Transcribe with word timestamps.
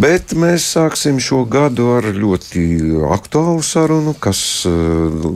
Bet 0.00 0.32
mēs 0.32 0.64
sāksim 0.78 1.18
šo 1.20 1.42
gadu 1.50 1.90
ar 1.98 2.06
ļoti 2.16 2.62
aktuālu 3.12 3.60
sarunu, 3.66 4.14
kas 4.16 4.38
eh, 4.64 4.70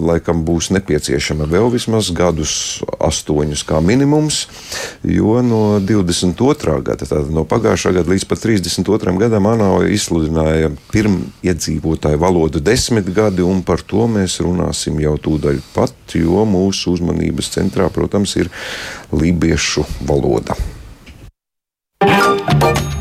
laikam 0.08 0.40
būs 0.46 0.71
nepieciešama 0.72 1.44
vēl 1.50 1.68
vismaz 1.75 2.08
gadus, 2.17 2.54
astoņus 2.96 3.64
kā 3.68 3.82
minimums. 3.84 4.46
Jo 5.04 5.42
no 5.44 5.60
22. 5.84 6.78
gada, 6.86 6.96
tātad 7.02 7.28
no 7.34 7.44
pagājušā 7.50 7.92
gada 7.98 8.14
līdz 8.14 8.24
pat 8.30 8.40
32. 8.46 9.16
gadam, 9.20 9.50
ANO 9.52 9.82
izsludināja 9.84 10.72
pirmiedzīvotāju 10.94 12.22
valodu 12.24 12.64
desmitgadi, 12.64 13.44
un 13.44 13.60
par 13.68 13.84
to 13.84 14.08
mēs 14.08 14.38
runāsim 14.46 14.96
jau 15.04 15.18
tūdaļ 15.28 15.60
pat, 15.76 16.16
jo 16.16 16.46
mūsu 16.48 16.96
uzmanības 16.96 17.52
centrā, 17.58 17.92
protams, 17.92 18.38
ir 18.40 18.48
lībiešu 19.12 19.84
valoda. 20.08 20.56
Jā, 22.04 22.32
nu, 22.62 22.93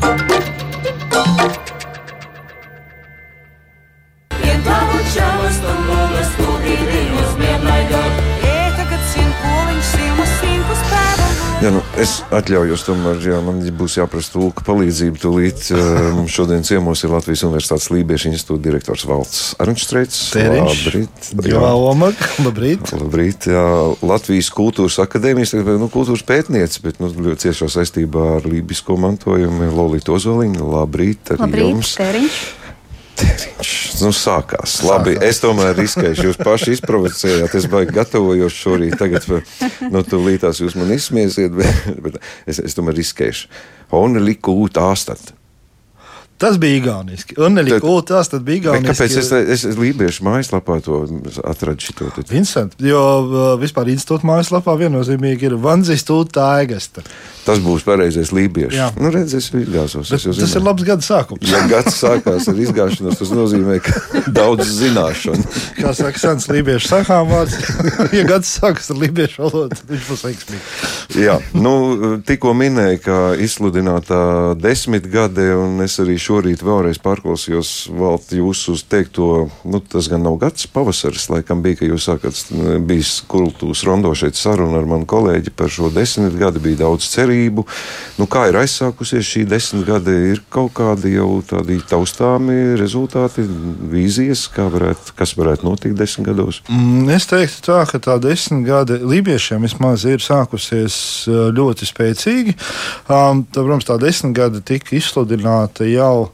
atļaujos, 12.38 12.84
tomēr, 12.86 13.20
ja 13.24 13.38
man 13.44 13.60
būs 13.78 13.98
jāprasa 13.98 14.32
tulka 14.34 14.64
palīdzība, 14.66 15.20
tūlīt 15.22 15.68
um, 15.74 16.24
šodien 16.30 16.64
ciemos 16.66 17.04
ir 17.04 17.12
Latvijas 17.14 17.44
Universitātes 17.46 17.90
Lībiešu 17.92 18.30
institūta 18.32 18.64
direktors 18.66 19.04
Valts 19.08 19.42
Arnštreits. 19.62 20.20
Labrīt! 20.38 21.30
Jā, 21.48 21.62
Omak, 21.74 22.20
labrīt! 22.44 22.94
Labrīt! 22.96 23.48
Jā, 23.50 23.66
Latvijas 24.04 24.50
kultūras 24.54 24.98
akadēmijas, 25.04 25.54
nu, 25.80 25.90
kultūras 25.92 26.24
pētniece, 26.26 26.82
bet 26.84 27.00
nu, 27.02 27.12
ļoti 27.12 27.48
ciešā 27.48 27.70
saistībā 27.78 28.34
ar 28.40 28.50
lībisko 28.50 28.98
mantojumu 29.00 29.70
Lolita 29.74 30.16
Ozoliņa. 30.16 30.68
Labrīt! 30.74 31.34
Labrīt, 31.38 31.72
jums! 31.74 31.96
Teriņš. 33.20 33.72
Nu, 34.02 34.10
sākās. 34.16 34.78
Labi, 34.86 35.14
es 35.22 35.40
tomēr 35.42 35.76
riskēšu. 35.78 36.28
Jūs 36.28 36.40
paši 36.40 36.74
izprovocējāt. 36.78 37.54
Es 37.58 37.68
baigi 37.70 37.94
gatavojos 37.94 38.56
šorīt. 38.58 38.96
Tagad, 39.00 39.28
nu, 39.92 40.02
tūlītās 40.06 40.62
jūs 40.64 40.76
man 40.78 40.90
izsmiesiet, 40.94 41.54
bet, 41.54 41.88
bet 42.04 42.18
es, 42.50 42.58
es 42.58 42.76
tomēr 42.78 42.98
riskēšu. 42.98 43.48
Un 43.94 44.18
liku 44.24 44.56
ūt 44.64 44.80
āstat. 44.82 45.34
Tas 46.38 46.58
bija 46.58 46.80
Igauniski. 46.80 47.36
Un 47.38 47.60
arī 47.62 47.76
tas 47.78 48.32
bija 48.42 48.58
Igauniski. 48.58 48.90
Kāpēc 48.90 49.18
es, 49.20 49.30
es, 49.32 49.66
es 49.70 49.78
Lībiešu 49.78 50.26
mājaslapā 50.26 50.80
to 50.82 51.04
atradu 51.46 51.86
šito? 51.86 52.10
Vincent, 52.30 52.74
jo 52.82 53.04
uh, 53.22 53.44
vispār 53.60 53.92
institūta 53.92 54.26
mājaslapā 54.26 54.74
viennozīmīgi 54.82 55.50
ir 55.50 55.56
Vanzijas 55.62 56.02
tūta 56.08 56.48
aigasta. 56.58 57.06
Tas 57.44 57.60
būs 57.60 57.84
pareizais 57.84 58.30
lībiešu. 58.32 58.72
Jā, 58.72 58.86
nu, 58.96 59.10
redz, 59.12 59.34
es 59.36 59.50
izgāzos. 59.52 60.08
Es 60.08 60.24
tas 60.24 60.36
zināju. 60.38 60.56
ir 60.56 60.64
labs 60.64 60.86
gada 60.88 61.04
sākums. 61.04 61.44
Ja 61.50 61.60
gads 61.68 61.98
sākās 62.00 62.48
ar 62.48 62.60
izgāšanos, 62.64 63.18
tas 63.20 63.32
nozīmē, 63.36 63.76
ka 63.84 64.00
daudz 64.38 64.70
zināšanu. 64.78 65.44
Kā 65.82 65.92
saka 65.96 66.22
sens 66.22 66.48
lībiešu 66.48 66.88
sakām 66.88 67.28
vārds, 67.28 67.58
ja 68.18 68.24
gads 68.28 68.54
sākas 68.58 68.88
ar 68.94 69.00
lībiešu 69.02 69.44
valodu, 69.44 69.76
tad 69.76 69.92
viņš 69.92 70.08
būs 70.08 70.24
veiksmīgs. 70.30 71.03
Jā, 71.14 71.36
nu, 71.54 71.72
tikko 72.26 72.50
minēja, 72.58 72.98
ka 72.98 73.16
izsludinātā 73.38 74.54
desmitgade, 74.58 75.46
un 75.54 75.78
es 75.84 75.94
arī 76.02 76.16
šorīt 76.18 76.64
vēlreiz 76.66 76.98
pārklausījos 77.04 77.70
valt 77.94 78.32
jūsu 78.34 78.74
teikto, 78.90 79.28
nu, 79.62 79.78
tas 79.78 80.08
gan 80.10 80.24
nav 80.26 80.40
gads, 80.42 80.66
pavasaris, 80.74 81.28
laikam 81.30 81.62
bija, 81.62 81.78
ka 81.78 81.90
jūs 81.90 82.08
sākat, 82.08 82.40
bijis 82.88 83.12
kultūras 83.30 83.84
rondo 83.86 84.10
šeit 84.18 84.38
saruna 84.38 84.80
ar 84.80 84.88
manu 84.90 85.06
kolēģi 85.10 85.54
par 85.54 85.70
šo 85.70 85.92
desmitgadi, 85.94 86.62
bija 86.64 86.82
daudz 86.82 87.06
cerību. 87.12 87.66
Nu, 88.18 88.26
kā 88.30 88.48
ir 88.50 88.58
aizsākusies 88.64 89.30
šī 89.30 89.44
desmit 89.50 89.86
gadi, 89.86 90.16
ir 90.32 90.42
kaut 90.50 90.74
kādi 90.80 91.14
jau 91.14 91.38
tādi 91.46 91.78
taustāmi 91.90 92.74
rezultāti, 92.80 93.46
vīzijas, 93.94 94.48
varētu, 94.58 95.14
kas 95.14 95.36
varētu 95.38 95.70
notikt 95.70 95.98
desmit 96.00 96.32
gados? 96.32 96.60
Mm, 96.66 97.06
es 97.14 97.30
teiktu 97.30 97.68
tā, 97.70 97.80
ka 97.86 98.02
tā 98.02 98.18
desmit 98.22 98.66
gadi 98.66 98.98
lībiešiem 99.04 99.62
vismaz 99.68 100.08
ir 100.10 100.22
sākusies 100.24 101.03
ļoti 101.28 101.88
spēcīgi. 101.88 102.56
Um, 103.08 103.44
tā, 103.48 103.60
protams, 103.60 103.88
tā 103.88 103.98
desmit 104.02 104.36
gadi 104.36 104.64
tika 104.64 104.96
izsludināta 104.98 105.88
jau. 105.90 106.30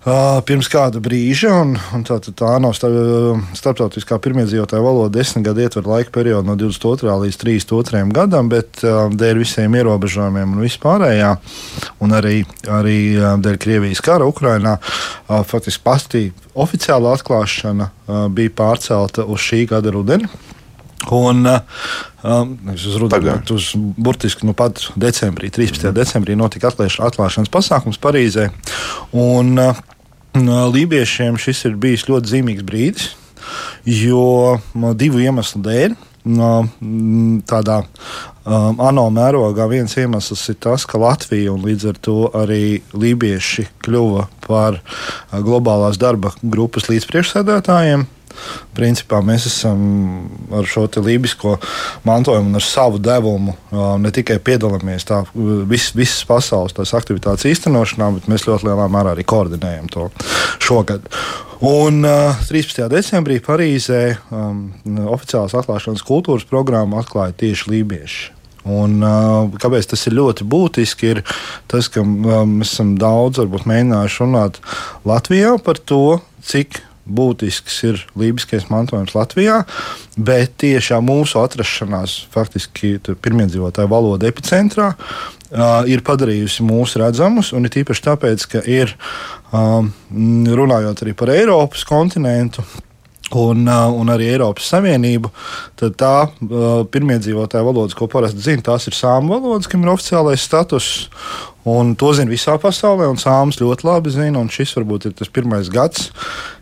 Pirms 0.00 0.64
kāda 0.72 0.96
brīža, 1.04 1.50
un, 1.60 1.74
un 1.92 2.04
tā, 2.08 2.16
tā 2.24 2.54
nav 2.64 2.72
starptautiskā 2.72 4.16
pirmiedzīvotāja 4.24 4.80
valoda, 4.80 5.12
desmit 5.18 5.44
gadu 5.44 5.60
ietver 5.60 5.84
laika 5.84 6.14
periodu 6.14 6.48
no 6.48 6.54
22. 6.56 7.10
līdz 7.26 7.36
32. 7.42 8.00
gadam, 8.16 8.48
bet 8.48 8.80
dēļ 8.80 9.42
visiem 9.42 9.76
ierobežojumiem 9.76 10.54
un 10.56 10.64
vispārējā, 10.64 11.34
un 12.00 12.16
arī, 12.16 12.38
arī 12.80 12.96
dēļ 13.44 13.60
Krievijas 13.60 14.00
kara 14.06 14.24
Ukrainā, 14.24 14.78
faktiski 15.28 15.84
pastī 15.84 16.22
oficiāla 16.56 17.12
atklāšana 17.18 17.90
bija 18.32 18.56
pārcelta 18.56 19.28
uz 19.28 19.44
šī 19.50 19.66
gada 19.68 19.92
rudeni. 19.92 20.32
Un 21.08 21.46
um, 21.48 22.50
uz 22.74 22.96
rudeni, 23.00 23.30
bet 23.30 23.50
uz 23.54 23.70
burtiski 23.76 24.44
nu, 24.44 24.52
pat 24.52 24.82
decembrī, 25.00 25.48
13. 25.48 25.88
Mm. 25.88 25.94
decembrī 25.96 26.36
notika 26.36 26.68
atklāšanas 26.68 27.48
pasākums 27.52 28.00
Parīzē. 28.02 28.50
Un, 29.16 29.56
uh, 29.56 29.80
Lībiešiem 30.38 31.34
šis 31.40 31.64
ir 31.66 31.74
bijis 31.80 32.06
ļoti 32.06 32.30
zīmīgs 32.30 32.62
brīdis, 32.62 33.08
jo 33.82 34.60
divu 34.94 35.24
iemeslu 35.24 35.62
dēļ. 35.64 35.96
Tādā 37.50 37.78
um, 37.80 38.76
ANO 38.84 39.06
mērogā 39.10 39.66
viens 39.70 39.96
iemesls 39.98 40.44
ir 40.52 40.58
tas, 40.62 40.84
ka 40.86 41.00
Latvija 41.00 41.50
un 41.50 41.64
līdz 41.64 41.88
ar 41.90 41.98
to 41.98 42.16
arī 42.36 42.78
lībieši 42.92 43.66
kļuva 43.82 44.28
par 44.44 44.78
globālās 45.32 45.98
darba 45.98 46.34
grupas 46.42 46.86
līdzpriekšsēdētājiem. 46.92 48.06
Principā 48.76 49.20
mēs 49.24 49.46
esam 49.50 49.80
ar 50.54 50.68
šo 50.68 50.86
lībisko 51.00 51.56
mantojumu 52.06 52.52
un 52.52 52.60
ar 52.60 52.64
savu 52.64 53.00
devumu 53.02 53.54
ne 54.00 54.12
tikai 54.14 54.38
piedalāmies 54.42 55.06
tā, 55.08 55.22
vis, 55.70 55.90
visas 55.96 56.24
pasaules 56.28 56.74
tās 56.76 56.94
aktivitātes 56.96 57.48
īstenošanā, 57.50 58.10
bet 58.16 58.28
mēs 58.30 58.48
ļoti 58.48 58.70
lielā 58.70 58.88
mērā 58.92 59.14
arī 59.14 59.26
koordinējam 59.28 59.88
to 59.92 60.08
šogad. 60.62 61.06
Un 61.60 62.00
uh, 62.08 62.40
13. 62.48 62.86
decembrī 62.88 63.36
Parīzē 63.44 64.02
um, 64.32 64.70
oficiālās 65.12 65.52
atklāšanas 65.60 66.04
kultūras 66.08 66.48
programmu 66.48 66.96
atklāja 67.02 67.36
tieši 67.44 67.74
lībieši. 67.74 68.30
Un, 68.68 69.00
kāpēc 69.60 69.88
tas 69.88 70.02
ir 70.08 70.18
ļoti 70.18 70.44
būtiski? 70.44 71.14
Ir 71.14 71.22
tas, 71.70 71.88
ka 71.92 72.04
mēs 72.04 72.74
esam 72.74 72.94
daudz 73.00 73.40
mēģinājuši 73.40 74.20
runāt 74.20 74.60
Latvijā 75.08 75.54
par 75.64 75.80
to, 75.80 76.20
cik 76.44 76.82
būtisks 77.10 77.80
ir 77.88 78.02
lībiskais 78.18 78.68
mantojums 78.70 79.16
Latvijā, 79.16 79.62
bet 80.16 80.56
tieši 80.62 81.00
mūsu 81.04 81.40
atrašanās 81.42 82.16
faktiski 82.34 82.96
pirmiedzīvotāju 83.22 83.90
valodu 83.90 84.28
epicentrā 84.30 84.92
uh, 84.94 85.82
ir 85.90 86.04
padarījusi 86.06 86.66
mūs 86.66 86.96
redzamus, 87.00 87.54
un 87.56 87.66
ir 87.66 87.80
īpaši 87.82 88.06
tāpēc, 88.06 88.46
ka 88.52 88.62
ir 88.68 88.94
um, 89.52 89.90
runājot 90.60 91.04
arī 91.04 91.16
par 91.16 91.34
Eiropas 91.34 91.84
kontinentu. 91.88 92.64
Un, 93.30 93.62
un 93.62 94.10
arī 94.10 94.26
Eiropas 94.32 94.66
Savienību, 94.72 95.28
tad 95.78 95.94
tā 96.00 96.14
uh, 96.26 96.80
pirmiedzīvotāja 96.90 97.62
valodas, 97.62 97.94
ko 97.94 98.08
parasti 98.10 98.42
zina, 98.42 98.64
tās 98.66 98.88
ir 98.90 98.96
sāmu 98.98 99.36
valodas, 99.36 99.70
kam 99.70 99.84
ir 99.84 99.92
oficiālais 99.92 100.42
status. 100.42 100.88
Un 101.68 101.92
to 101.94 102.10
zina 102.16 102.32
visā 102.32 102.56
pasaulē, 102.58 103.06
un 103.06 103.20
sāmas 103.20 103.60
ļoti 103.62 103.86
labi 103.86 104.10
zina. 104.10 104.42
Šis 104.50 104.74
varbūt 104.74 105.06
ir 105.06 105.14
tas 105.14 105.30
pirmais 105.30 105.70
gads, 105.70 106.08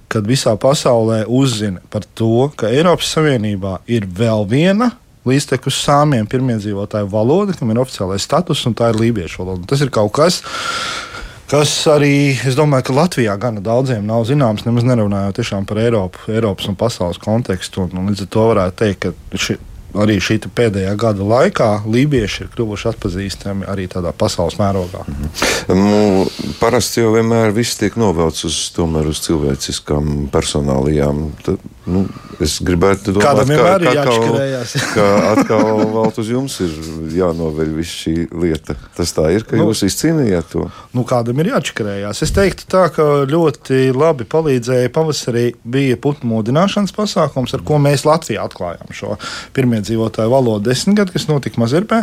kad 0.08 0.28
visā 0.28 0.54
pasaulē 0.60 1.24
uzzina 1.26 1.82
par 1.92 2.06
to, 2.16 2.48
ka 2.56 2.70
Eiropas 2.72 3.10
Savienībā 3.14 3.78
ir 3.90 4.08
vēl 4.08 4.46
viena 4.48 4.92
līdztekus 5.28 5.82
sāmiem 5.84 6.28
pirmiedzīvotāju 6.30 7.10
valoda, 7.12 7.56
kam 7.56 7.72
ir 7.72 7.82
oficiālais 7.82 8.24
status, 8.24 8.64
un 8.68 8.76
tā 8.78 8.92
ir 8.92 9.00
lībiešu 9.02 9.42
valoda. 9.42 9.66
Tas 9.68 9.82
ir 9.84 9.92
kaut 9.92 10.14
kas, 10.16 10.40
kas 11.50 11.72
arī, 11.92 12.32
es 12.48 12.56
domāju, 12.58 12.88
ka 12.88 12.96
Latvijā 12.96 13.36
gana 13.40 13.62
daudziem 13.64 14.06
nav 14.08 14.24
zināms, 14.28 14.64
nemaz 14.66 14.86
nerunājot 14.88 15.68
par 15.68 15.82
Eiropu, 15.82 16.24
Eiropas 16.32 16.70
un 16.70 16.78
pasaules 16.78 17.20
kontekstu. 17.20 17.84
Un, 17.84 18.00
un 18.00 18.12
līdz 18.12 18.24
ar 18.24 18.32
to 18.32 18.46
varētu 18.52 18.78
teikt, 18.80 19.04
ka 19.04 19.42
ši, 19.44 19.58
arī 19.96 20.18
šī 20.20 20.38
pēdējā 20.54 20.92
gada 21.00 21.24
laikā 21.24 21.68
lībieši 21.88 22.44
ir 22.44 22.50
kļuvuši 22.52 22.88
atpazīstami 22.92 23.68
arī 23.70 23.86
tādā 23.88 24.12
pasaules 24.12 24.58
mērogā. 24.60 25.04
Mm 25.06 25.14
-hmm. 25.14 25.74
nu, 25.74 26.26
parasti 26.60 27.00
jau 27.00 27.14
vienmēr 27.14 27.52
viss 27.52 27.78
tiek 27.78 27.96
novelts 27.96 28.44
uz, 28.44 28.72
uz 29.08 29.20
cilvēciskām 29.20 30.28
personālijām. 30.32 31.30
Tad 31.44 31.58
Nu, 31.88 32.02
es 32.44 32.58
gribētu 32.60 33.14
domāt, 33.16 33.24
Kādam 33.24 33.48
vienmēr 33.48 33.82
ir 33.82 33.88
ka, 33.88 33.92
atkal, 34.02 34.16
jāatšķirējās. 34.18 34.72
ka 34.96 35.06
atkal 35.32 35.82
Valt, 35.94 36.18
uz 36.20 36.28
jums 36.30 36.56
ir 36.64 36.74
jānoveļ 37.16 37.70
viss 37.78 37.94
šī 38.02 38.14
lieta. 38.36 38.76
Tas 38.96 39.14
tā 39.16 39.30
ir, 39.32 39.46
ka 39.48 39.56
Nu. 39.56 39.70
jūs 39.70 39.80
izcīnījāt 39.88 40.50
to. 40.52 40.66
Nu, 40.96 41.04
kādam 41.08 41.40
ir 41.40 41.48
jāatšķirējās? 41.54 42.20
Es 42.26 42.34
teiktu, 42.36 42.66
tā, 42.70 42.84
ka 42.92 43.06
ļoti 43.30 43.88
labi 43.96 44.26
palīdzēja 44.28 44.92
pavasarī 44.94 45.46
bija 45.64 45.96
putnu 46.04 46.28
modināšanas 46.34 46.92
pasākums, 46.96 47.56
ar 47.56 47.64
ko 47.66 47.80
mēs 47.82 48.04
Latvijā 48.08 48.44
atklājām 48.44 48.92
šo 48.94 49.16
pirmie 49.56 49.80
dzīvotāju 49.86 50.34
valodu 50.34 50.68
desmitgadu, 50.68 51.14
kas 51.16 51.28
notika 51.30 51.62
Mazirpē. 51.64 52.02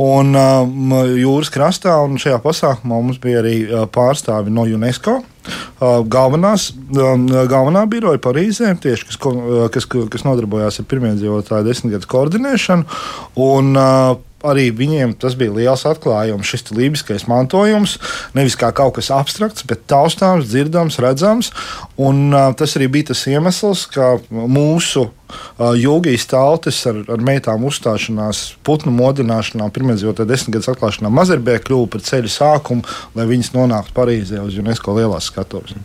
Un 0.00 0.32
um, 0.32 0.94
jūras 1.20 1.52
krastā, 1.52 1.98
un 2.06 2.16
šajā 2.20 2.40
pasākumā 2.40 3.02
mums 3.04 3.20
bija 3.20 3.42
arī 3.44 3.58
uh, 3.68 3.84
pārstāvi 3.92 4.48
no 4.54 4.64
UNESCO. 4.64 5.20
Uh, 5.40 6.00
galvenās, 6.04 6.70
um, 6.92 7.26
galvenā 7.50 7.86
biroja 7.90 8.20
Parīzē, 8.22 8.74
tieši, 8.82 9.08
kas, 9.08 9.20
uh, 9.30 9.68
kas, 9.72 9.88
kas 9.88 10.26
nodarbojās 10.26 10.82
ar 10.82 10.88
pirmie 10.90 11.14
dzīvotāju 11.16 11.68
desmitgades 11.68 12.10
koordinēšanu. 12.10 13.00
Un, 13.40 13.72
uh, 13.78 14.18
arī 14.46 14.70
viņiem 14.72 15.14
tas 15.20 15.36
bija 15.38 15.52
liels 15.54 15.84
atklājums, 15.88 16.48
šis 16.48 16.70
lībiskais 16.74 17.26
mantojums. 17.30 17.98
Nevis 18.36 18.56
kā 18.60 18.72
kaut 18.76 18.96
kas 18.98 19.10
abstrakts, 19.14 19.66
bet 19.68 19.84
taustāms, 19.90 20.48
dzirdams, 20.50 20.98
redzams. 21.02 21.52
Un, 22.00 22.30
uh, 22.32 22.50
tas 22.56 22.76
arī 22.78 22.88
bija 22.88 23.10
tas 23.10 23.26
iemesls, 23.28 23.86
ka 23.92 24.14
mūsu 24.30 25.08
uh, 25.10 25.72
jūgijas 25.76 26.26
tautas 26.30 26.78
ar, 26.88 27.02
ar 27.10 27.22
meitām 27.24 27.64
uzstāšanās, 27.68 28.42
putnu 28.66 28.92
modināšanā, 28.94 29.68
pirmdzīvotā 29.74 30.26
desmitgades 30.28 30.70
atklāšanā 30.72 31.10
Mazerbē 31.12 31.58
kļuva 31.64 31.90
par 31.92 32.04
ceļu 32.06 32.32
sākumu, 32.32 32.86
lai 33.18 33.26
viņas 33.30 33.52
nonāktu 33.56 33.94
Parīzē 33.96 34.40
uz 34.44 34.56
UNESCO 34.60 34.94
lielās 34.96 35.28
skatuves. 35.30 35.76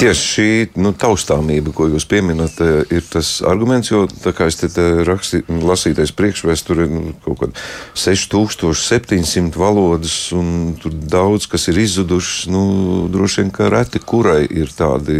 Tieši 0.00 0.26
šī 0.34 0.48
nu, 0.80 0.92
taustāmība, 0.96 1.74
ko 1.76 1.90
jūs 1.92 2.06
pieminat, 2.08 2.58
ir 2.90 3.06
tas 3.12 3.36
arguments, 3.46 3.92
jo 3.92 4.06
tā 4.24 4.32
kā 4.36 4.48
es 4.50 4.58
te, 4.60 4.70
raksti, 5.06 5.44
lasītais 5.48 6.14
priekšvēsture 6.16 6.88
nu, 6.90 7.14
kaut 7.24 7.44
kādā 7.44 7.66
6700 7.98 9.60
valodas, 9.60 10.16
un 10.36 10.74
tur 10.80 10.94
daudz 10.94 11.48
kas 11.50 11.68
ir 11.70 11.80
izzudušas. 11.84 12.48
Nu, 12.50 12.64
droši 13.12 13.44
vien, 13.44 13.52
ka 13.54 13.68
reti 13.72 14.00
kurai 14.02 14.42
ir 14.48 14.72
tādi, 14.76 15.18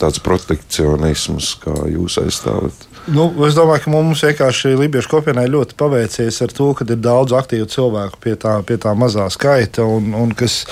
tāds 0.00 0.20
protekcionisms, 0.24 1.54
kā 1.62 1.74
jūs 1.92 2.18
aizstāvat. 2.22 2.86
Nu, 3.06 3.28
es 3.46 3.54
domāju, 3.54 3.84
ka 3.84 3.90
mums 3.92 4.24
vienkārši 4.26 4.72
Lībiešu 4.80 5.10
kopienai 5.12 5.44
ļoti 5.46 5.76
paveicies 5.78 6.40
ar 6.42 6.50
to, 6.50 6.72
ka 6.74 6.82
ir 6.88 6.98
daudz 6.98 7.36
aktīvu 7.38 7.68
cilvēku 7.70 8.18
pie 8.24 8.34
tā, 8.42 8.56
pie 8.66 8.78
tā 8.82 8.96
mazā 8.98 9.28
skaita, 9.30 9.84
un, 9.86 10.10
un 10.18 10.32
kas 10.34 10.64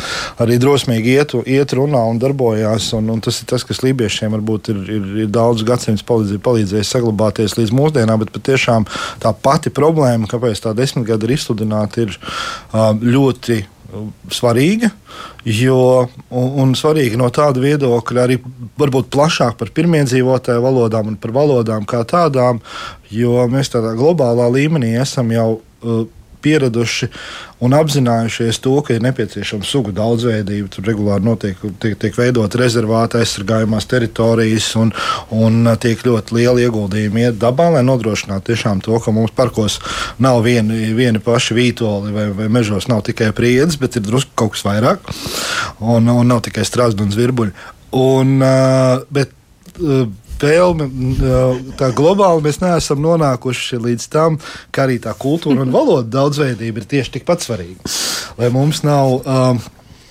arī 0.42 0.56
drosmīgi 0.58 1.14
iet, 1.14 1.36
iet 1.46 1.74
runā 1.78 2.00
un 2.10 2.18
darbojās. 2.22 2.88
Un, 2.98 3.12
un 3.14 3.22
tas 3.22 3.38
ir 3.38 3.46
tas, 3.52 3.62
kas 3.66 3.84
Lībiešiem 3.86 4.34
varbūt 4.34 4.72
ir, 4.74 4.80
ir, 4.96 5.06
ir 5.24 5.30
daudz 5.30 5.62
gadsimtu 5.66 6.06
palīdzē, 6.08 6.40
palīdzējis 6.42 6.90
saglabāties 6.96 7.54
līdz 7.60 7.74
mūsdienām, 7.78 8.24
bet 8.24 8.34
patiešām 8.34 8.88
tā 9.22 9.30
pati 9.46 9.70
problēma, 9.74 10.26
kāpēc 10.30 10.64
tā 10.64 10.74
desmitgade 10.74 11.28
ir 11.28 11.36
izsludināta, 11.36 12.08
ir 12.08 12.18
ļoti 13.14 13.62
svarīga. 14.32 14.90
Jo, 15.44 16.08
un, 16.30 16.50
un 16.62 16.74
svarīgi 16.78 17.18
no 17.20 17.28
tāda 17.34 17.60
viedokļa 17.62 18.24
arī 18.24 18.38
varbūt 18.80 19.10
plašāk 19.12 19.58
par 19.60 19.70
pirmiedzīvotāju 19.76 20.64
valodām 20.64 21.12
un 21.12 21.18
par 21.20 21.34
valodām 21.36 21.84
kā 21.88 22.02
tādām, 22.08 22.62
jo 23.12 23.44
mēs 23.52 23.72
tādā 23.74 23.92
globālā 23.98 24.48
līmenī 24.54 24.94
esam 25.02 25.32
jau 25.34 25.48
uh, 25.58 26.04
pieraduši 26.44 27.08
un 27.64 27.74
apzinājušies 27.76 28.58
to, 28.64 28.74
ka 28.84 28.96
ir 28.96 29.04
nepieciešama 29.04 29.64
sugu 29.66 29.92
daudzveidība. 29.96 30.68
Tur 30.72 30.86
regulāri 30.88 31.24
notiek, 31.24 31.60
tiek, 31.80 31.96
tiek 32.00 32.16
veidot 32.18 32.56
rezervāti, 32.60 33.20
aizsargājumās 33.22 33.88
teritorijas, 33.90 34.68
un, 34.80 34.92
un 35.34 35.70
tiek 35.80 36.02
ļoti 36.04 36.38
liela 36.38 36.64
ieguldījuma 36.66 37.26
iet 37.26 37.38
dabā, 37.40 37.70
lai 37.76 37.84
nodrošinātu 37.86 38.52
tiešām 38.52 38.82
to, 38.84 38.98
ka 39.00 39.14
mums 39.14 39.32
parkos 39.36 39.78
nav 40.22 40.42
vieni, 40.44 40.92
vieni 40.96 41.22
paši 41.24 41.56
vītoli 41.56 42.12
vai, 42.14 42.26
vai 42.36 42.50
mežos 42.52 42.88
nav 42.90 43.04
tikai 43.08 43.32
priedzi, 43.36 43.80
bet 43.80 43.96
ir 44.00 44.04
drusku 44.06 44.36
kaut 44.36 44.56
kas 44.56 44.66
vairāk, 44.66 45.14
un, 45.80 46.10
un 46.10 46.28
nav 46.28 46.44
tikai 46.44 46.66
strāzdi 46.68 47.04
un 47.06 47.14
zvirbuļi. 47.14 47.56
Un, 47.94 48.36
uh, 48.42 49.04
bet, 49.14 49.32
vēlme, 50.42 50.88
tā 51.78 51.90
globāli 51.96 52.44
mēs 52.46 52.60
neesam 52.62 53.02
nonākuši 53.04 53.80
līdz 53.84 54.08
tam, 54.12 54.40
ka 54.74 54.86
arī 54.86 54.98
tā 55.02 55.14
kultūra 55.18 55.64
un 55.64 55.72
valoda 55.74 56.08
daudzveidība 56.18 56.82
ir 56.82 56.90
tieši 56.96 57.18
tikpat 57.18 57.46
svarīga. 57.46 57.94
Lai 58.40 58.52
mums 58.54 58.84
nav. 58.86 59.20
Um, 59.24 59.64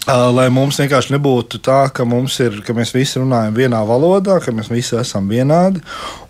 Lai 0.03 0.49
mums 0.51 0.75
vienkārši 0.81 1.13
nebūtu 1.13 1.61
tā, 1.63 1.85
ka, 1.95 2.03
ir, 2.43 2.57
ka 2.67 2.73
mēs 2.75 2.89
visi 2.91 3.21
runājam 3.21 3.53
vienā 3.55 3.79
valodā, 3.87 4.35
ka 4.43 4.51
mēs 4.51 4.67
visi 4.67 4.97
esam 4.99 5.29
vienādi. 5.31 5.79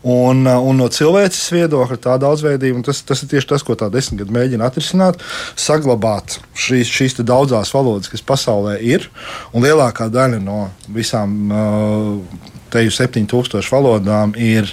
Un, 0.05 0.45
un 0.45 0.77
no 0.77 0.85
cilvēces 0.93 1.49
viedokļa 1.55 1.97
tā 2.03 2.19
daudzveidība, 2.21 2.83
tas, 2.85 3.01
tas 3.01 3.23
ir 3.25 3.31
tieši 3.31 3.49
tas, 3.49 3.65
ko 3.65 3.73
tā 3.73 3.89
desmitgade 3.89 4.35
mēģina 4.35 4.69
atrisināt, 4.69 5.25
saglabāt 5.57 6.37
šīs, 6.53 6.91
šīs 6.99 7.17
daudzās 7.25 7.73
valodas, 7.73 8.13
kas 8.13 8.21
pasaulē 8.21 8.77
ir. 8.77 9.09
Un 9.57 9.65
lielākā 9.65 10.05
daļa 10.13 10.43
no 10.45 10.67
visām 10.93 11.39
uh, 11.49 12.51
teju 12.73 12.93
7000 12.93 13.71
valodām 13.73 14.33
ir, 14.39 14.69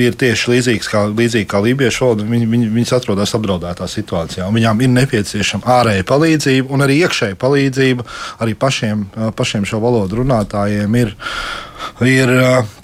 ir 0.00 0.16
tieši 0.20 0.52
līdzīgas 0.54 0.90
kā, 0.90 1.04
līdzīgi 1.10 1.48
kā 1.50 1.60
lībiešu 1.64 2.04
valoda. 2.04 2.28
Viņi, 2.30 2.48
viņi, 2.54 2.70
viņas 2.74 2.94
atrodas 2.98 3.34
apdraudētā 3.38 3.88
situācijā. 3.90 4.48
Viņām 4.54 4.82
ir 4.84 4.94
nepieciešama 4.94 5.70
ārēja 5.78 6.08
palīdzība 6.10 6.74
un 6.74 6.86
arī 6.86 7.00
iekšēja 7.04 7.38
palīdzība. 7.40 8.06
Arī 8.44 8.56
pašiem, 8.58 9.06
pašiem 9.38 9.68
šo 9.68 9.82
valodu 9.84 10.22
runātājiem 10.22 11.00
ir, 11.02 11.14
ir 12.06 12.30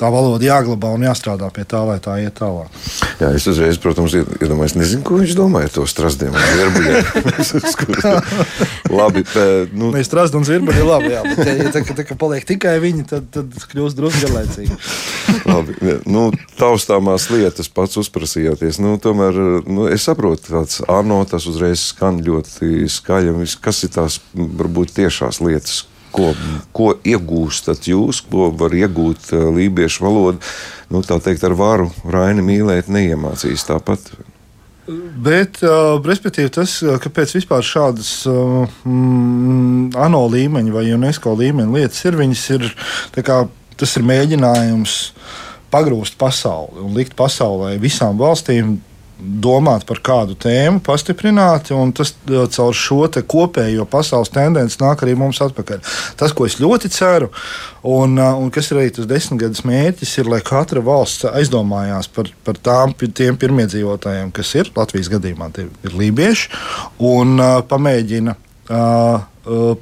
tā 0.00 0.11
valoda 0.12 0.44
jāglabā 0.44 0.93
un 0.94 1.06
jāstrādā 1.06 1.50
pie 1.55 1.64
tā, 1.69 1.82
lai 1.87 1.99
tā 2.02 2.17
iet 2.23 2.37
tālāk. 2.41 2.70
Jā, 3.20 3.32
es 3.37 3.47
uzreiz, 3.50 3.79
protams, 3.82 4.14
iedomājos, 4.17 4.76
nezinu, 4.79 5.05
ko 5.06 5.20
viņš 5.20 5.37
domāja 5.38 5.69
ar 5.69 5.75
to 5.75 5.87
strasdiem 5.91 6.37
un 6.37 6.41
bet, 9.14 9.35
nu, 9.81 9.91
Mēs 9.94 10.08
strādājam, 10.08 10.41
un 10.41 10.49
zirbuļi 10.49 10.81
ir 10.81 10.88
labi. 10.88 11.12
Jā, 11.12 11.23
bet, 11.26 11.43
ja 11.49 11.73
tā, 11.75 11.82
tā, 11.87 12.05
tā 12.06 12.17
paliek 12.19 12.47
tikai 12.49 12.76
viņi, 12.82 13.06
tad, 13.11 13.29
tad 13.35 13.55
kļūst 13.73 13.99
drusku 13.99 14.25
garlaicīgi. 14.26 14.79
Labi, 15.47 15.76
nu, 16.11 16.26
taustāmās 16.58 17.29
lietas 17.32 17.70
pats 17.73 18.00
uzprasījāties. 18.00 18.81
Nu, 18.82 18.97
tomēr 19.02 19.38
nu, 19.69 19.87
es 19.91 20.06
saprotu, 20.08 20.55
tāds 20.55 20.81
ANO 20.91 21.23
tas 21.31 21.47
uzreiz 21.50 21.91
skan 21.93 22.20
ļoti 22.25 22.87
skaļi. 22.91 23.37
Kas 23.62 23.85
ir 23.87 23.94
tās 23.94 24.20
varbūt 24.35 24.94
tiešās 24.99 25.41
lietas, 25.44 25.85
ko, 26.15 26.33
ko 26.77 26.93
iegūstat 27.07 27.89
jūs, 27.91 28.23
ko 28.31 28.51
var 28.55 28.75
iegūt 28.77 29.31
uh, 29.35 29.47
lībiešu 29.57 30.05
valodu? 30.07 30.43
Nu, 30.91 31.05
tā 31.07 31.21
teikt, 31.23 31.45
ar 31.47 31.55
varu 31.59 31.91
Raini 32.05 32.45
mīlēt 32.45 32.91
neiemācīs 32.91 33.67
tāpat. 33.69 34.11
Bet, 34.91 35.61
uh, 35.62 36.01
respektīvi, 36.03 36.51
tas, 36.55 36.81
kāpēc 37.05 37.37
vispār 37.37 37.62
šādas 37.67 38.11
uh, 38.31 38.65
mm, 38.89 39.93
ANO 40.01 40.25
līmeņa 40.33 40.75
vai 40.75 40.89
UNESCO 40.97 41.37
līmeņa 41.39 41.77
lietas 41.77 42.05
ir, 42.09 42.19
viņas 42.19 42.45
ir, 42.57 42.67
kā, 43.23 43.45
tas 43.79 43.97
ir 44.01 44.07
mēģinājums 44.09 44.99
pagrūst 45.71 46.19
pasauli 46.19 46.83
un 46.83 46.95
likt 46.97 47.15
pasaulē 47.19 47.77
visām 47.83 48.19
valstīm 48.19 48.81
domāt 49.20 49.84
par 49.88 50.00
kādu 50.05 50.37
tēmu, 50.40 50.82
pastiprināti, 50.84 51.75
un 51.76 51.93
tas 51.96 52.12
caur 52.26 52.76
šo 52.76 53.06
kopējo 53.31 53.87
pasaules 53.90 54.32
tendenci 54.32 54.81
nāk 54.81 55.05
arī 55.05 55.17
mums 55.19 55.40
atpakaļ. 55.44 55.81
Tas, 56.20 56.34
ko 56.37 56.46
es 56.49 56.58
ļoti 56.61 56.90
ceru, 56.93 57.31
un, 57.87 58.19
un 58.19 58.52
kas 58.55 58.70
ir 58.70 58.82
arī 58.82 58.93
tas 58.96 59.09
desmitgades 59.11 59.64
mērķis, 59.68 60.18
ir, 60.21 60.30
lai 60.30 60.42
katra 60.45 60.83
valsts 60.85 61.28
aizdomājās 61.30 62.11
par, 62.14 62.30
par 62.47 62.61
tām, 62.61 62.95
tiem 62.95 63.38
pirmiedzīvotājiem, 63.40 64.33
kas 64.37 64.54
ir 64.59 64.73
Latvijas 64.76 65.11
gadījumā, 65.12 65.50
tie 65.56 65.68
ir 65.87 65.99
lībieši, 66.02 66.54
un 67.11 67.37
uh, 67.38 67.59
pamēģina. 67.68 68.38
Uh, 68.71 69.26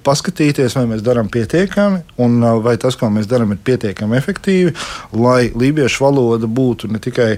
paskatīties, 0.06 0.76
vai 0.78 0.84
mēs 0.88 1.02
darām 1.04 1.28
pietiekami, 1.28 2.04
un 2.22 2.38
vai 2.62 2.76
tas, 2.80 2.96
ko 2.96 3.10
mēs 3.10 3.26
darām, 3.28 3.52
ir 3.52 3.58
pietiekami 3.66 4.16
efektīvi, 4.16 4.74
lai 5.18 5.50
lībiešu 5.50 6.04
valoda 6.04 6.46
būtu 6.46 6.88
ne 6.92 7.00
tikai 7.02 7.34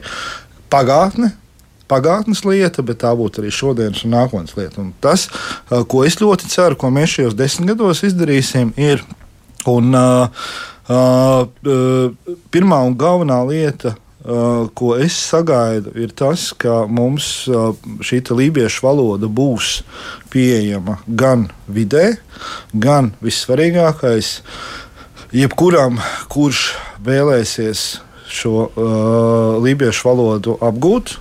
pagātne, 0.71 1.33
pagātnes 1.91 2.45
lieta, 2.47 2.85
bet 2.87 3.03
tā 3.03 3.13
būtu 3.19 3.43
arī 3.43 3.53
šodienas 3.55 4.05
un 4.07 4.15
nākotnes 4.15 4.57
lieta. 4.59 4.81
Un 4.83 4.93
tas, 5.03 5.29
ko 5.69 6.05
es 6.07 6.21
ļoti 6.23 6.51
ceru, 6.53 6.79
ko 6.79 6.93
mēs 6.95 7.17
šajos 7.19 7.39
desmit 7.39 7.75
gados 7.75 8.05
izdarīsim, 8.07 8.73
ir 8.81 9.03
un, 9.69 9.95
uh, 9.95 10.47
uh, 10.89 12.37
pirmā 12.53 12.85
un 12.87 12.97
galvenā 12.99 13.43
lieta. 13.49 13.97
Uh, 14.21 14.67
ko 14.77 14.99
es 15.01 15.15
sagaidu, 15.17 15.95
ir 15.97 16.11
tas, 16.13 16.51
ka 16.53 16.83
mums 16.85 17.49
uh, 17.49 17.71
šī 18.05 18.19
lībiešu 18.29 18.85
valoda 18.85 19.31
būs 19.33 19.79
pieejama 20.29 20.99
gan 21.09 21.47
vidē, 21.65 22.19
gan 22.77 23.15
vissvarīgākais, 23.25 24.43
jebkuram, 25.33 25.97
kurš 26.29 26.67
vēlēsies 27.01 27.87
šo 28.29 28.55
uh, 28.69 29.57
lībiešu 29.65 30.11
valodu 30.11 30.59
apgūt, 30.69 31.17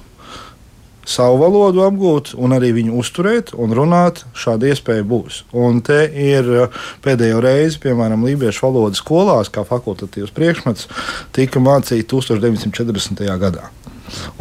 savu 1.10 1.40
valodu 1.42 1.84
apgūt, 1.88 2.34
un 2.38 2.54
arī 2.56 2.72
viņu 2.78 3.00
uzturēt 3.02 3.54
un 3.58 3.74
runāt, 3.76 4.24
šāda 4.38 4.70
iespēja 4.70 5.08
būs. 5.10 5.44
Un 5.58 5.82
te 5.86 6.04
ir 6.10 6.50
uh, 6.54 6.86
pēdējo 7.06 7.42
reizi, 7.46 7.82
piemēram, 7.86 8.28
Lībiešu 8.28 8.68
valodas 8.68 9.02
skolās, 9.02 9.52
kā 9.54 9.66
fakultatīvs 9.68 10.36
priekšmets, 10.36 10.90
tika 11.36 11.62
mācīta 11.64 12.08
1940. 12.16 13.26
gadā. 13.42 13.70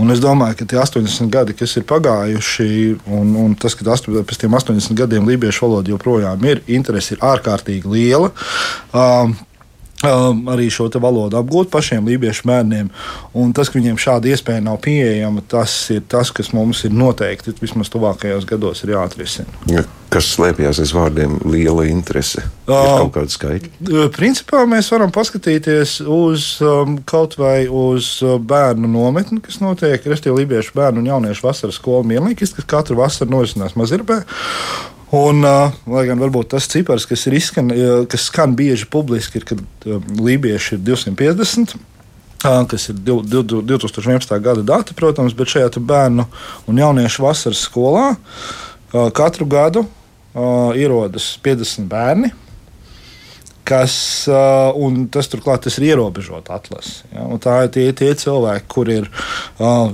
Un 0.00 0.12
es 0.12 0.20
domāju, 0.22 0.56
ka 0.60 0.66
tie 0.68 0.78
80 0.80 1.32
gadi, 1.32 1.56
kas 1.56 1.74
ir 1.76 1.84
pagājuši, 1.88 2.68
un, 3.18 3.34
un 3.36 3.56
tas, 3.58 3.76
ka 3.76 3.84
pēc 3.84 4.40
tam 4.40 4.56
80 4.56 4.96
gadiem 4.96 5.28
lībiešu 5.28 5.66
valoda 5.66 5.92
joprojām 5.92 6.46
ir, 6.48 6.62
interese 6.72 7.16
ir 7.16 7.24
ārkārtīgi 7.24 7.92
liela. 7.92 8.32
Um, 8.96 9.36
Um, 10.06 10.44
arī 10.46 10.68
šo 10.70 10.86
valodu 11.02 11.40
apgūt 11.40 11.72
pašiem 11.72 12.06
lībiešu 12.06 12.46
bērniem. 12.46 12.86
Un 13.34 13.50
tas, 13.50 13.66
ka 13.66 13.80
viņiem 13.80 13.96
šāda 13.98 14.30
iespēja 14.30 14.62
nav 14.62 14.76
pieejama, 14.84 15.42
tas 15.42 15.72
ir 15.90 16.04
tas, 16.06 16.30
kas 16.30 16.52
mums 16.54 16.84
ir 16.86 16.92
noteikti 16.94 17.56
vismaz 17.58 17.90
tuvākajos 17.90 18.46
gados 18.46 18.84
jāatrisina. 18.86 19.50
Ja, 19.66 19.82
kas 20.14 20.28
slēpjas 20.36 20.78
aiz 20.84 20.92
vārdiem 20.94 21.40
liela 21.50 21.88
interese? 21.90 22.44
Uh, 22.68 22.76
kaut 23.02 23.10
kāda 23.16 23.34
skaita? 23.34 23.72
Uh, 23.88 24.04
principā 24.14 24.62
mēs 24.70 24.92
varam 24.94 25.10
paskatīties 25.14 25.96
uz 26.06 26.46
um, 26.62 27.00
kaut 27.02 27.34
vai 27.40 27.64
uz 27.66 28.12
uh, 28.22 28.36
bērnu 28.38 28.86
nometni, 28.92 29.40
kas 29.42 29.58
notiek, 29.64 29.98
respektīvi, 29.98 30.44
lībiešu 30.44 30.78
bērnu 30.78 31.02
un 31.02 31.10
jauniešu 31.10 31.42
vasaras 31.48 31.80
skolu 31.82 32.06
mielniekis, 32.14 32.54
kas 32.54 32.70
katru 32.70 33.00
vasaru 33.02 33.34
norisinās 33.34 33.74
Mazirbē. 33.74 34.20
Un, 35.14 35.40
uh, 35.40 35.72
lai 35.88 36.04
gan 36.04 36.20
varbūt 36.20 36.50
tas 36.52 36.66
cipars, 36.68 37.06
kas, 37.08 37.22
izskan, 37.32 37.72
kas 38.12 38.26
skan 38.28 38.52
bieži 38.56 38.88
publiski, 38.92 39.40
ir, 39.40 39.46
kad 39.48 39.62
uh, 39.88 40.02
lībieši 40.20 40.76
ir 40.76 40.82
250. 40.84 41.76
Uh, 42.44 42.64
kas 42.68 42.90
ir 42.92 42.98
2011. 43.00 44.34
gada 44.44 44.62
dati, 44.62 44.94
protams, 44.94 45.34
bet 45.34 45.54
šajā 45.54 45.80
bērnu 45.80 46.28
un 46.68 46.82
jauniešu 46.82 47.24
vasaras 47.24 47.64
skolā 47.66 48.12
katru 49.16 49.44
gadu 49.44 49.82
ierodas 50.78 51.32
50 51.44 51.88
bērni 51.90 52.30
kas, 53.68 53.94
uh, 54.30 54.70
un 54.80 55.06
tas 55.12 55.28
turklāt 55.28 55.66
tas 55.66 55.76
ir 55.78 55.90
ierobežota 55.90 56.56
atlase. 56.56 57.04
Ja? 57.12 57.26
Tā 57.42 57.56
ir 57.66 57.72
tie, 57.74 57.86
tie 57.96 58.10
cilvēki, 58.16 58.66
kur 58.72 58.90
ir 58.92 59.08
uh, 59.60 59.92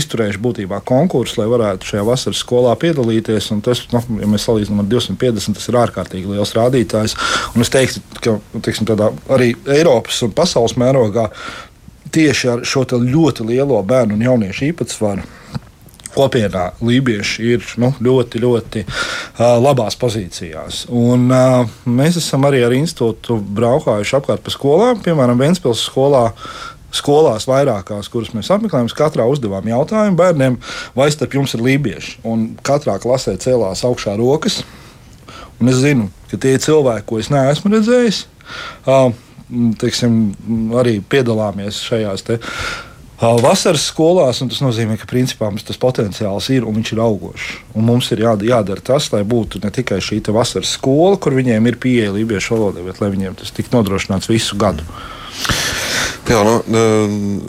izturējuši 0.00 0.42
būtībā 0.42 0.82
konkursu, 0.88 1.40
lai 1.40 1.48
varētu 1.52 1.92
šajā 1.92 2.04
vasaras 2.08 2.42
skolā 2.42 2.74
piedalīties. 2.82 3.52
Tas, 3.64 3.84
nu, 3.94 4.02
ja 4.22 4.30
mēs 4.30 4.46
salīdzinām 4.48 4.82
ar 4.84 4.90
250, 4.90 5.58
tas 5.58 5.70
ir 5.70 5.80
ārkārtīgi 5.84 6.34
liels 6.34 6.54
rādītājs. 6.58 7.16
Un 7.54 7.64
es 7.64 7.72
teiktu, 7.72 8.02
ka 8.24 8.38
teiksim, 8.58 8.88
arī 9.32 9.52
Eiropas 9.78 10.22
un 10.26 10.34
pasaules 10.36 10.74
mērogā 10.80 11.28
tieši 12.12 12.50
ar 12.52 12.66
šo 12.68 12.84
ļoti 12.98 13.46
lielo 13.48 13.78
bērnu 13.86 14.18
un 14.18 14.26
jauniešu 14.26 14.68
īpatsvaru 14.72 15.24
kopienā 16.14 16.70
lībieši 16.84 17.46
ir 17.54 17.64
nu, 17.80 17.92
ļoti, 18.02 18.42
ļoti 18.42 18.82
uh, 18.84 19.56
labās 19.62 19.96
pozīcijās. 20.00 20.84
Un, 20.92 21.28
uh, 21.32 21.62
mēs 21.88 22.18
esam 22.20 22.46
arī 22.48 22.62
ar 22.66 22.74
institūtu 22.76 23.38
braukājuši 23.56 24.18
apkārt 24.18 24.44
pa 24.44 24.52
skolām, 24.54 25.00
piemēram, 25.04 25.40
Vēncpils 25.40 25.86
skolā. 25.88 26.28
Skolās 26.92 27.46
vairākās, 27.48 28.10
kuras 28.12 28.34
mēs 28.36 28.50
apmeklējām, 28.52 28.90
katrā 28.92 29.24
uzdevām 29.24 29.64
jautājumu 29.64 30.18
bērniem, 30.18 30.58
vai 30.92 31.06
starp 31.08 31.38
jums 31.38 31.54
ir 31.56 31.62
lībieši. 31.64 32.18
Un 32.28 32.50
katrā 32.60 32.98
klasē 33.00 33.32
cēlās 33.40 33.80
augšā 33.88 34.12
rokas. 34.20 34.58
Un 35.56 35.72
es 35.72 35.80
zinu, 35.80 36.10
ka 36.28 36.36
tie 36.36 36.52
ir 36.58 36.60
cilvēki, 36.60 37.06
ko 37.08 37.22
es 37.22 37.32
neesmu 37.32 37.72
redzējis, 37.72 38.18
uh, 38.84 39.08
teiksim, 39.80 40.20
arī 40.76 40.98
piedalāmies 41.00 41.80
šajās 41.88 42.28
te, 42.28 42.36
uh, 42.36 42.91
vasaras 43.38 43.84
skolās, 43.86 44.40
un 44.42 44.50
tas 44.50 44.58
nozīmē, 44.64 44.96
ka 44.98 45.06
principā 45.06 45.46
mums 45.46 45.62
tas 45.66 45.78
potenciāls 45.78 46.48
ir 46.50 46.64
un 46.66 46.74
viņš 46.80 46.92
ir 46.94 47.02
augošs. 47.04 47.50
Un 47.78 47.86
mums 47.86 48.10
ir 48.10 48.24
jādara 48.26 48.82
tas, 48.82 49.06
lai 49.14 49.22
būtu 49.22 49.60
ne 49.62 49.70
tikai 49.70 50.00
šī 50.02 50.18
vasaras 50.34 50.74
skola, 50.74 51.20
kur 51.22 51.36
viņiem 51.38 51.70
ir 51.70 51.78
pieeja 51.78 52.16
lībiešu 52.16 52.56
valodai, 52.56 52.82
bet 52.88 52.98
lai 52.98 53.12
viņiem 53.14 53.38
tas 53.38 53.54
tiktu 53.54 53.78
nodrošināts 53.78 54.32
visu 54.32 54.58
gadu. 54.58 54.82
Jā, 56.26 56.40
nu, 56.46 56.82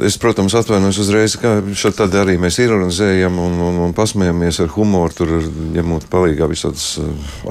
es, 0.06 0.20
protams, 0.22 0.54
atvainojos 0.58 0.98
uzreiz, 1.04 1.36
ka 1.42 1.56
šeit 1.78 2.00
arī 2.04 2.36
mēs 2.42 2.58
ironizējam 2.62 3.38
un, 3.40 3.58
un, 3.62 3.82
un 3.88 3.94
pasmējamies 3.98 4.62
ar 4.64 4.72
humoru, 4.74 5.14
tur 5.18 5.36
ņemot 5.74 6.06
palīdzīgā 6.14 6.50
visādas 6.52 6.88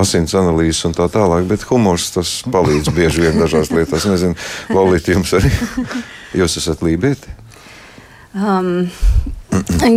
asins 0.02 0.34
analīzes 0.38 0.86
un 0.86 0.96
tā 0.98 1.06
tālāk, 1.10 1.46
bet 1.50 1.66
humors 1.70 2.10
tas 2.14 2.40
palīdz 2.52 2.94
bieži 2.94 3.26
vien 3.26 3.38
dažās 3.42 3.74
lietās. 3.74 4.06
Nezinu, 4.10 4.38
Laulīt, 4.74 5.10
jums 5.14 5.34
arī. 5.38 5.54
Jūs 6.42 6.58
esat 6.62 6.82
lībieti? 6.86 7.41
Um, 8.32 8.86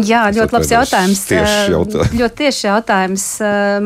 Jā, 0.06 0.26
ļoti 0.36 0.56
labs 0.56 0.72
jautājums. 0.74 1.22
Tieši 1.30 1.72
jautājums. 1.74 2.14
Ļoti 2.20 2.38
tieši 2.42 2.68
jautājums. 2.68 3.26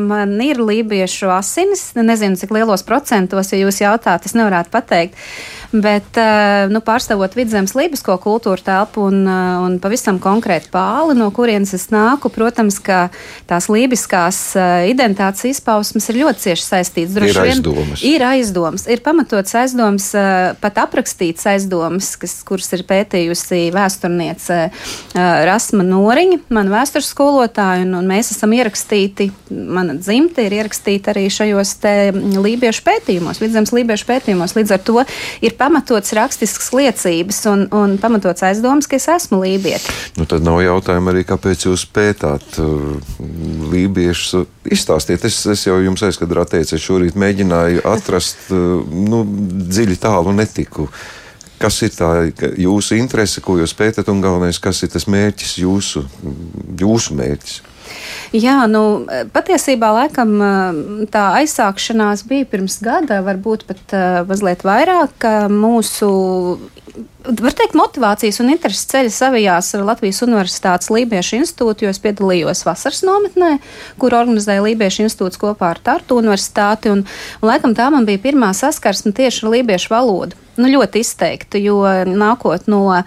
Man 0.00 0.34
ir 0.42 0.60
lībiešu 0.64 1.30
asinis. 1.34 1.84
Nezinu, 1.98 2.38
cik 2.40 2.54
lielos 2.56 2.84
procentos, 2.86 3.52
ja 3.54 3.60
jūs 3.60 3.80
jautājat, 3.82 4.26
es 4.26 4.34
nevarētu 4.38 4.72
pateikt. 4.74 5.18
Bet 5.70 6.18
nu, 6.72 6.80
pārstāvot 6.82 7.36
vidzemes 7.38 7.76
lībisko 7.78 8.16
kultūru 8.22 8.58
telpu 8.66 9.04
un, 9.06 9.22
un 9.26 9.76
pavisam 9.82 10.18
konkrēti 10.22 10.66
pāli, 10.72 11.14
no 11.14 11.28
kurienes 11.34 11.70
es 11.76 11.86
nāku, 11.94 12.26
protams, 12.34 12.80
ka 12.82 13.04
tās 13.46 13.68
lībiskās 13.70 14.40
identitātes 14.90 15.46
izpausmes 15.52 16.08
ir 16.10 16.18
ļoti 16.24 16.44
cieši 16.48 16.66
saistītas. 16.66 17.14
Droši 17.14 17.36
ir 17.36 17.42
aizdomas. 17.44 18.02
Ir 18.02 18.24
aizdomas. 18.26 18.86
Ir 18.90 19.04
pamatots 19.04 19.54
aizdomas, 19.60 20.08
pat 20.58 20.80
aprakstīts 20.82 21.46
aizdomas, 21.52 22.16
kas, 22.18 22.40
kuras 22.46 22.72
ir 22.74 22.82
pētījusi 22.90 23.62
vēsturniece 23.74 24.58
Rasma 25.14 25.86
Noriņa, 25.86 26.40
mana 26.50 26.74
vēstures 26.74 27.12
skolotāja, 27.14 27.86
un, 27.86 27.94
un 28.00 28.10
mēs 28.10 28.32
esam 28.34 28.56
ierakstīti, 28.58 29.30
mana 29.50 29.94
dzimte 29.98 30.48
ir 30.48 30.58
ierakstīta 30.58 31.14
arī 31.14 31.28
šajos 31.30 31.76
lībiešu 32.42 32.84
pētījumos, 32.90 33.38
vidzemes 33.42 33.74
lībiešu 33.78 34.10
pētījumos. 34.10 34.58
Līdz 34.58 34.74
ar 34.74 34.84
to 34.90 35.06
ir 35.46 35.56
pamatots 35.60 36.14
rakstisks 36.16 36.70
liecības 36.76 37.42
un, 37.50 37.66
un 37.76 37.96
pamatots 38.00 38.44
aizdoms, 38.48 38.88
ka 38.88 38.96
es 38.96 39.08
esmu 39.12 39.42
lībieti. 39.44 39.92
Nu, 40.16 40.26
tad 40.30 40.44
nav 40.46 40.62
jautājuma 40.64 41.12
arī, 41.12 41.24
kāpēc 41.28 41.66
jūs 41.68 41.84
pētāt 41.92 42.58
uh, 42.62 42.98
lībiešus. 43.72 44.48
Izstāstiet, 44.70 45.24
es, 45.28 45.40
es 45.50 45.64
jau 45.68 45.78
jums 45.84 46.04
aizkadrā 46.06 46.46
teicu, 46.48 46.76
es 46.76 46.84
šorīt 46.84 47.18
mēģināju 47.20 47.84
atrast 47.88 48.50
uh, 48.54 48.80
nu, 48.84 49.24
dziļi 49.70 50.00
tālu 50.00 50.34
netiku. 50.36 50.88
Kas 51.60 51.82
ir 51.84 51.92
tā 51.92 52.10
jūsu 52.56 52.96
interese, 52.96 53.42
ko 53.44 53.58
jūs 53.60 53.74
pētat, 53.76 54.08
un 54.08 54.22
galvenais, 54.24 54.58
kas 54.62 54.80
ir 54.86 54.94
tas 54.94 55.04
mērķis, 55.12 55.58
jūsu, 55.60 56.06
jūsu 56.80 57.16
mērķis? 57.18 57.58
Jā, 58.36 58.62
nu, 58.70 59.04
patiesībā 59.34 59.92
laikam 59.96 60.36
tā 61.12 61.24
aizsākšanās 61.40 62.24
bija 62.30 62.48
pirms 62.50 62.80
gada, 62.84 63.20
varbūt 63.26 63.66
pat 63.68 63.96
mazliet 64.30 64.66
vairāk 64.66 65.26
mūsu 65.52 66.10
var 67.24 67.54
teikt, 67.54 67.76
motivācijas 67.78 68.40
un 68.42 68.52
intereses 68.54 68.88
ceļa 68.90 69.12
savijās 69.14 69.70
ar 69.76 69.84
Latvijas 69.86 70.22
Universitātes 70.24 70.90
Lībiešu 70.92 71.40
institūtu, 71.40 71.86
jo 71.86 71.92
es 71.92 72.00
piedalījos 72.02 72.64
vasaras 72.66 73.02
nometnē, 73.06 73.56
kur 74.00 74.16
organizēja 74.16 74.64
Lībiešu 74.64 75.06
institūts 75.06 75.40
kopā 75.40 75.74
ar 75.74 75.82
Tartu 75.84 76.18
Universitāti. 76.20 76.92
Un, 76.92 77.04
un 77.40 77.50
laikam 77.52 77.76
tā 77.76 77.90
man 77.92 78.08
bija 78.08 78.22
pirmā 78.24 78.52
saskarsme 78.56 79.12
tieši 79.16 79.44
ar 79.44 79.54
lībiešu 79.56 79.92
valodu. 79.92 80.38
Nu, 80.60 80.68
ļoti 80.68 81.00
izteikti, 81.04 81.62
jo 81.64 81.80
nākot 82.06 82.66
no 82.70 82.82
uh, 82.92 83.04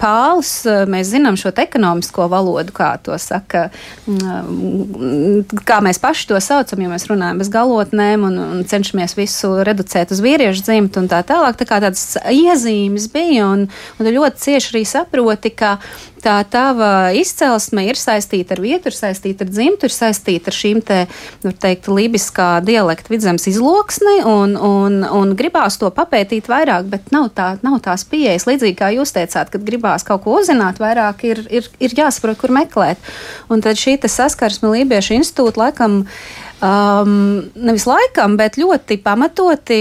pāles, 0.00 0.52
mēs 0.90 1.10
zinām 1.12 1.36
šo 1.40 1.52
ekonomisko 1.62 2.28
valodu, 2.32 2.74
kā 2.76 2.94
to 3.04 3.16
saka, 3.20 3.66
uh, 4.08 5.52
kā 5.68 5.80
mēs 5.84 6.00
paši 6.02 6.30
to 6.32 6.40
saucam, 6.42 6.84
ja 6.84 6.92
mēs 6.92 7.08
runājam 7.10 7.42
bez 7.42 7.52
galotnēm 7.52 8.26
un, 8.28 8.38
un 8.42 8.64
cenšamies 8.68 9.16
visu 9.18 9.54
reducēt 9.66 10.14
uz 10.14 10.22
vīriešu 10.24 10.66
dzimtu 10.68 11.02
un 11.02 11.10
tā 11.12 11.22
tālāk. 11.26 11.58
Tā 11.60 11.68
kā 11.68 11.82
tādas 11.84 12.16
iezīmes 12.32 13.10
bija, 13.12 13.50
un, 13.52 13.68
un 13.98 14.12
ļoti 14.16 14.46
cieši 14.46 14.74
arī 14.74 14.84
saproti, 14.88 15.52
ka 15.56 15.76
tā 16.22 16.36
tava 16.48 17.12
izcelsme 17.16 17.84
ir 17.88 17.98
saistīta 17.98 18.56
ar 18.56 18.62
vietu, 18.62 18.90
ir 18.90 18.96
saistīta 18.96 19.46
ar 19.46 19.50
dzimtu, 19.50 19.88
ir 19.88 19.94
saistīta 19.94 20.52
ar 20.52 20.56
šīm 20.56 20.82
te, 20.86 20.98
var 21.44 21.56
teikt, 21.64 21.88
libiskā 21.92 22.48
dialekta 22.64 23.12
vidzemes 23.12 23.48
izloksni, 23.50 24.20
un, 24.28 24.54
un, 24.56 25.00
un 25.06 25.34
gribās 25.38 25.78
to 25.80 25.90
papētīt 25.94 26.50
vairāk, 26.50 26.88
bet 26.92 27.10
nav, 27.14 27.30
tā, 27.36 27.52
nav 27.64 27.80
tās 27.84 28.06
pieejas. 28.08 28.46
Līdzīgi 28.48 28.78
kā 28.78 28.92
jūs 28.96 29.14
teicāt, 29.16 29.52
kad 29.52 29.66
gribās 29.66 30.06
kaut 30.08 30.24
ko 30.26 30.38
uzzināt 30.40 30.80
vairāk, 30.82 31.26
ir, 31.28 31.44
ir, 31.50 31.68
ir 31.82 31.98
jāsaprot, 31.98 32.38
kur 32.40 32.54
meklēt. 32.54 33.12
Un 33.52 33.64
tad 33.64 33.80
šī 33.80 33.98
saskarsme 34.02 34.72
Lībiešu 34.72 35.18
institūta 35.18 35.66
laikam 35.66 36.02
um, 36.62 37.42
nevis 37.58 37.84
laikam, 37.88 38.36
bet 38.38 38.56
ļoti 38.60 38.98
pamatoti 39.02 39.78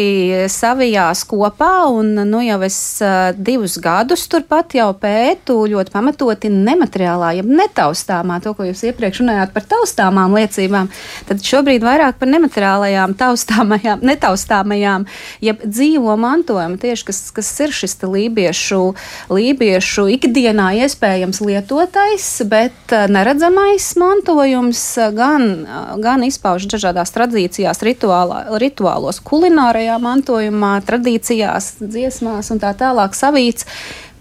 savijās 0.51 1.23
kopā. 1.29 1.71
Un, 1.91 2.13
nu, 2.27 2.41
jau 2.43 2.57
es 2.65 2.77
uh, 3.03 3.31
divus 3.37 3.77
gadus 3.81 4.25
turpat 4.31 4.75
jau 4.77 4.89
pētu 4.97 5.59
ļoti 5.71 5.93
pamatoti 5.93 6.51
nemateriālā, 6.53 7.33
jeb 7.37 7.51
netaustāmā, 7.51 8.39
to, 8.43 8.55
ko 8.57 8.67
jūs 8.67 8.83
iepriekš 8.89 9.21
runājāt 9.23 9.53
par 9.55 9.67
taustāmām 9.75 10.35
liecībām. 10.37 10.89
Tad 11.29 11.45
šobrīd 11.45 11.85
vairāk 11.85 12.17
par 12.21 12.31
nemateriālajām, 12.31 13.15
taustāmajām, 13.19 14.01
netaustāmajām, 14.11 15.05
jeb 15.45 15.61
dzīvo 15.65 16.17
mantojumu, 16.21 16.79
tieši 16.81 17.07
kas, 17.11 17.21
kas 17.35 17.53
ir 17.61 17.75
šis 17.75 17.97
lībiešu, 18.01 18.81
lībiešu 19.29 20.07
ikdienā 20.17 20.71
iespējams 20.85 21.43
lietotais, 21.45 22.27
bet 22.49 22.95
uh, 22.95 23.05
neredzamais 23.11 23.91
mantojums 24.01 24.83
gan, 25.13 25.49
uh, 25.61 25.95
gan 26.01 26.25
izpauž 26.25 26.70
dažādās 26.75 27.13
tradīcijās, 27.15 27.81
rituālā, 27.85 28.43
rituālos, 28.61 29.21
kulinārajā 29.25 29.97
mantojumā, 30.01 30.77
tradīcijās, 30.87 31.73
dziesmās 31.81 32.51
un 32.53 32.61
tā 32.63 32.73
tālāk 32.77 33.17
savīts 33.17 33.67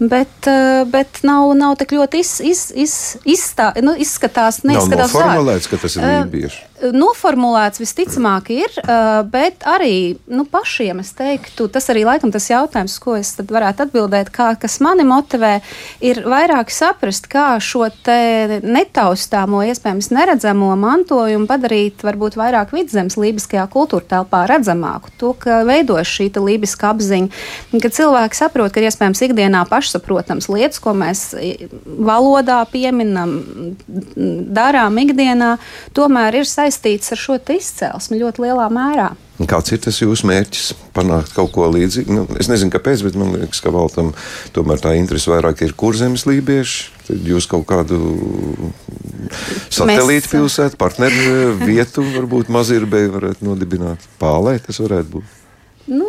bet, 0.01 0.47
eh, 0.47 0.85
bet 0.85 1.21
nav, 1.21 1.51
nav 1.57 1.75
tik 1.77 1.93
ļoti 1.93 2.21
iz, 2.23 2.33
iz, 2.41 2.61
iz, 2.73 2.93
izstā, 3.21 3.69
nu, 3.85 3.93
izskatās, 3.93 4.63
neizskatās. 4.65 5.13
Nav 5.13 5.21
noformulēts, 5.21 5.69
ka 5.69 5.77
tas 5.77 5.97
ir 5.97 6.05
eh, 6.07 6.17
lībieši. 6.23 6.61
Noformulēts 6.97 7.77
visticamāk 7.83 8.49
ir, 8.55 8.73
eh, 8.81 9.21
bet 9.29 9.61
arī 9.69 10.17
nu, 10.33 10.47
pašiem 10.49 11.03
es 11.03 11.11
teiktu, 11.13 11.67
tas 11.69 11.85
arī 11.93 12.07
laikam 12.07 12.33
tas 12.33 12.49
jautājums, 12.49 12.97
ko 13.03 13.13
es 13.19 13.35
varētu 13.37 13.85
atbildēt, 13.85 14.31
kā, 14.33 14.55
kas 14.57 14.79
mani 14.81 15.05
motivē, 15.05 15.59
ir 16.01 16.23
vairāk 16.25 16.73
saprast, 16.73 17.29
kā 17.29 17.53
šo 17.61 17.85
netaustāmo, 17.91 19.61
iespējams 19.67 20.09
neredzamo 20.13 20.71
mantojumu 20.79 21.45
padarīt 21.49 22.01
varbūt 22.05 22.37
vairāk 22.39 22.73
vidzemes 22.73 23.17
lībiskajā 23.19 23.67
kultūra 23.69 24.05
telpā 24.15 24.45
redzamāku. 24.49 25.11
To, 25.21 25.33
ka 25.37 25.61
veidojas 25.67 26.09
šī 26.09 26.29
lībiska 26.41 26.93
apziņa, 26.93 27.41
ka 27.81 27.89
cilvēki 27.91 28.37
saprot, 28.37 28.71
ka 28.73 28.85
iespējams 28.85 29.25
ikdienā 29.27 29.65
paši 29.69 29.90
pašsaprotams 29.91 30.47
lietas, 30.49 30.79
ko 30.79 30.93
mēs 30.95 31.31
valodā 31.85 32.61
pieminam, 32.71 33.75
darām 34.15 34.97
ikdienā, 35.01 35.57
tomēr 35.93 36.41
ir 36.41 36.47
saistīts 36.47 37.11
ar 37.11 37.19
šo 37.19 37.39
izcelsmi 37.51 38.21
ļoti 38.21 38.45
lielā 38.45 38.69
mērā. 38.71 39.11
Kāds 39.49 39.71
ir 39.73 39.79
tas 39.81 39.97
jūsu 39.97 40.27
mērķis? 40.29 40.67
Panākt 40.93 41.31
kaut 41.33 41.49
ko 41.55 41.65
līdzīgu. 41.71 42.13
Nu, 42.13 42.25
es 42.37 42.45
nezinu, 42.51 42.69
kāpēc, 42.69 43.01
bet 43.07 43.15
man 43.17 43.31
liekas, 43.33 43.61
ka 43.63 43.71
Valtam 43.73 44.11
tomēr 44.53 44.83
tā 44.83 44.93
interese 44.99 45.31
vairāk 45.31 45.63
ir 45.65 45.73
kurzemes 45.73 46.27
lībieši. 46.29 46.91
Tad 47.07 47.25
jūs 47.25 47.47
kaut 47.49 47.65
kādu 47.71 47.97
satelītu 49.73 50.27
Mēs... 50.27 50.31
pilsētu, 50.35 50.77
partneru 50.77 51.55
vietu, 51.63 52.05
varbūt 52.19 52.53
mazirbēju 52.53 53.15
varētu 53.17 53.49
nodibināt. 53.49 54.05
Pālē 54.21 54.59
tas 54.61 54.77
varētu 54.83 55.17
būt. 55.17 55.37
Nu, 55.89 56.05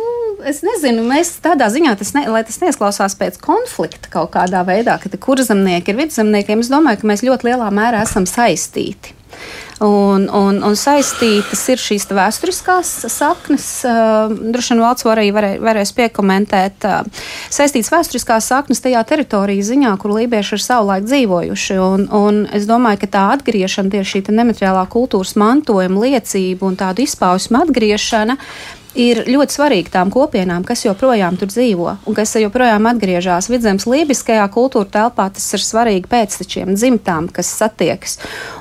es 0.49 0.61
nezinu, 0.65 1.03
mēs 1.07 1.35
tādā 1.43 1.69
ziņā, 1.73 1.95
tas 1.99 2.13
ne, 2.17 2.25
lai 2.31 2.43
tas 2.47 2.59
neizklausās 2.63 3.17
pēc 3.19 3.39
konflikta 3.43 4.11
kaut 4.13 4.33
kādā 4.35 4.63
veidā, 4.67 4.99
ka 5.01 5.11
kurzemnieki 5.11 5.93
ir 5.93 5.99
vidzemniekiem, 6.03 6.63
es 6.63 6.71
domāju, 6.71 7.01
ka 7.01 7.11
mēs 7.13 7.25
ļoti 7.25 7.51
lielā 7.51 7.69
mērā 7.73 8.05
esam 8.07 8.27
saistīti. 8.29 9.15
Un, 9.83 10.27
un, 10.29 10.59
un 10.63 10.75
saistītas 10.77 11.63
ir 11.73 11.81
šīs 11.81 12.05
vēsturiskās 12.13 12.91
saknes. 13.11 13.65
Uh, 13.83 14.31
droši 14.53 14.75
vien 14.75 14.83
valsts 14.83 15.07
arī 15.09 15.25
varē, 15.35 15.49
varēs 15.59 15.91
piekomentēt. 15.97 16.85
Uh, 16.87 17.25
saistītas 17.51 17.91
vēsturiskās 17.91 18.47
saknes 18.53 18.83
tajā 18.85 19.01
teritorijā 19.09 19.65
ziņā, 19.73 19.95
kur 19.99 20.13
lībieši 20.15 20.55
ir 20.55 20.63
savulaik 20.63 21.09
dzīvojuši. 21.09 21.79
Un, 21.83 22.05
un 22.15 22.39
es 22.55 22.69
domāju, 22.69 23.01
ka 23.01 23.11
tā 23.17 23.25
atgriešana, 23.33 23.91
tieši 23.97 24.21
šī 24.21 24.37
nemateriālā 24.37 24.85
kultūras 24.93 25.35
mantojuma 25.41 26.05
liecība 26.05 26.69
un 26.69 26.79
tādu 26.79 27.03
izpausmu 27.03 27.65
atgriešana 27.65 28.37
ir 28.99 29.23
ļoti 29.27 29.55
svarīgi 29.55 29.91
tām 29.93 30.11
kopienām, 30.13 30.63
kas 30.67 30.83
joprojām 30.85 31.37
tur 31.39 31.49
dzīvo 31.51 31.95
un 32.07 32.17
kas 32.17 32.35
joprojām 32.37 32.85
atgriežas 32.91 33.49
vidzemes 33.51 33.87
lībiskajā 33.89 34.45
kultūra 34.53 34.89
telpā. 34.93 35.29
Tas 35.33 35.47
ir 35.57 35.63
svarīgi 35.63 36.09
pēctečiem, 36.11 36.73
dzimtām, 36.77 37.29
kas 37.33 37.49
satiekas. 37.57 38.19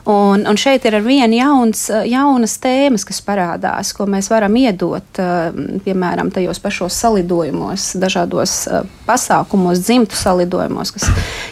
Un, 0.09 0.47
un 0.49 0.59
šeit 0.61 0.87
ir 0.89 0.97
ar 0.99 1.05
vienu 1.05 1.39
jauns, 1.39 1.85
jaunas 2.09 2.57
tēmas, 2.63 3.07
kas 3.09 3.23
parādās, 3.25 3.93
ko 3.97 4.09
mēs 4.11 4.31
varam 4.33 4.57
iedot, 4.59 5.23
piemēram, 5.85 6.33
tajos 6.35 6.63
pašos 6.63 6.97
salidojumos, 7.05 7.93
dažādos 8.03 8.57
pasākumos, 9.07 9.85
dzimtu 9.85 10.19
salidojumos, 10.19 10.95
kas, 10.97 11.09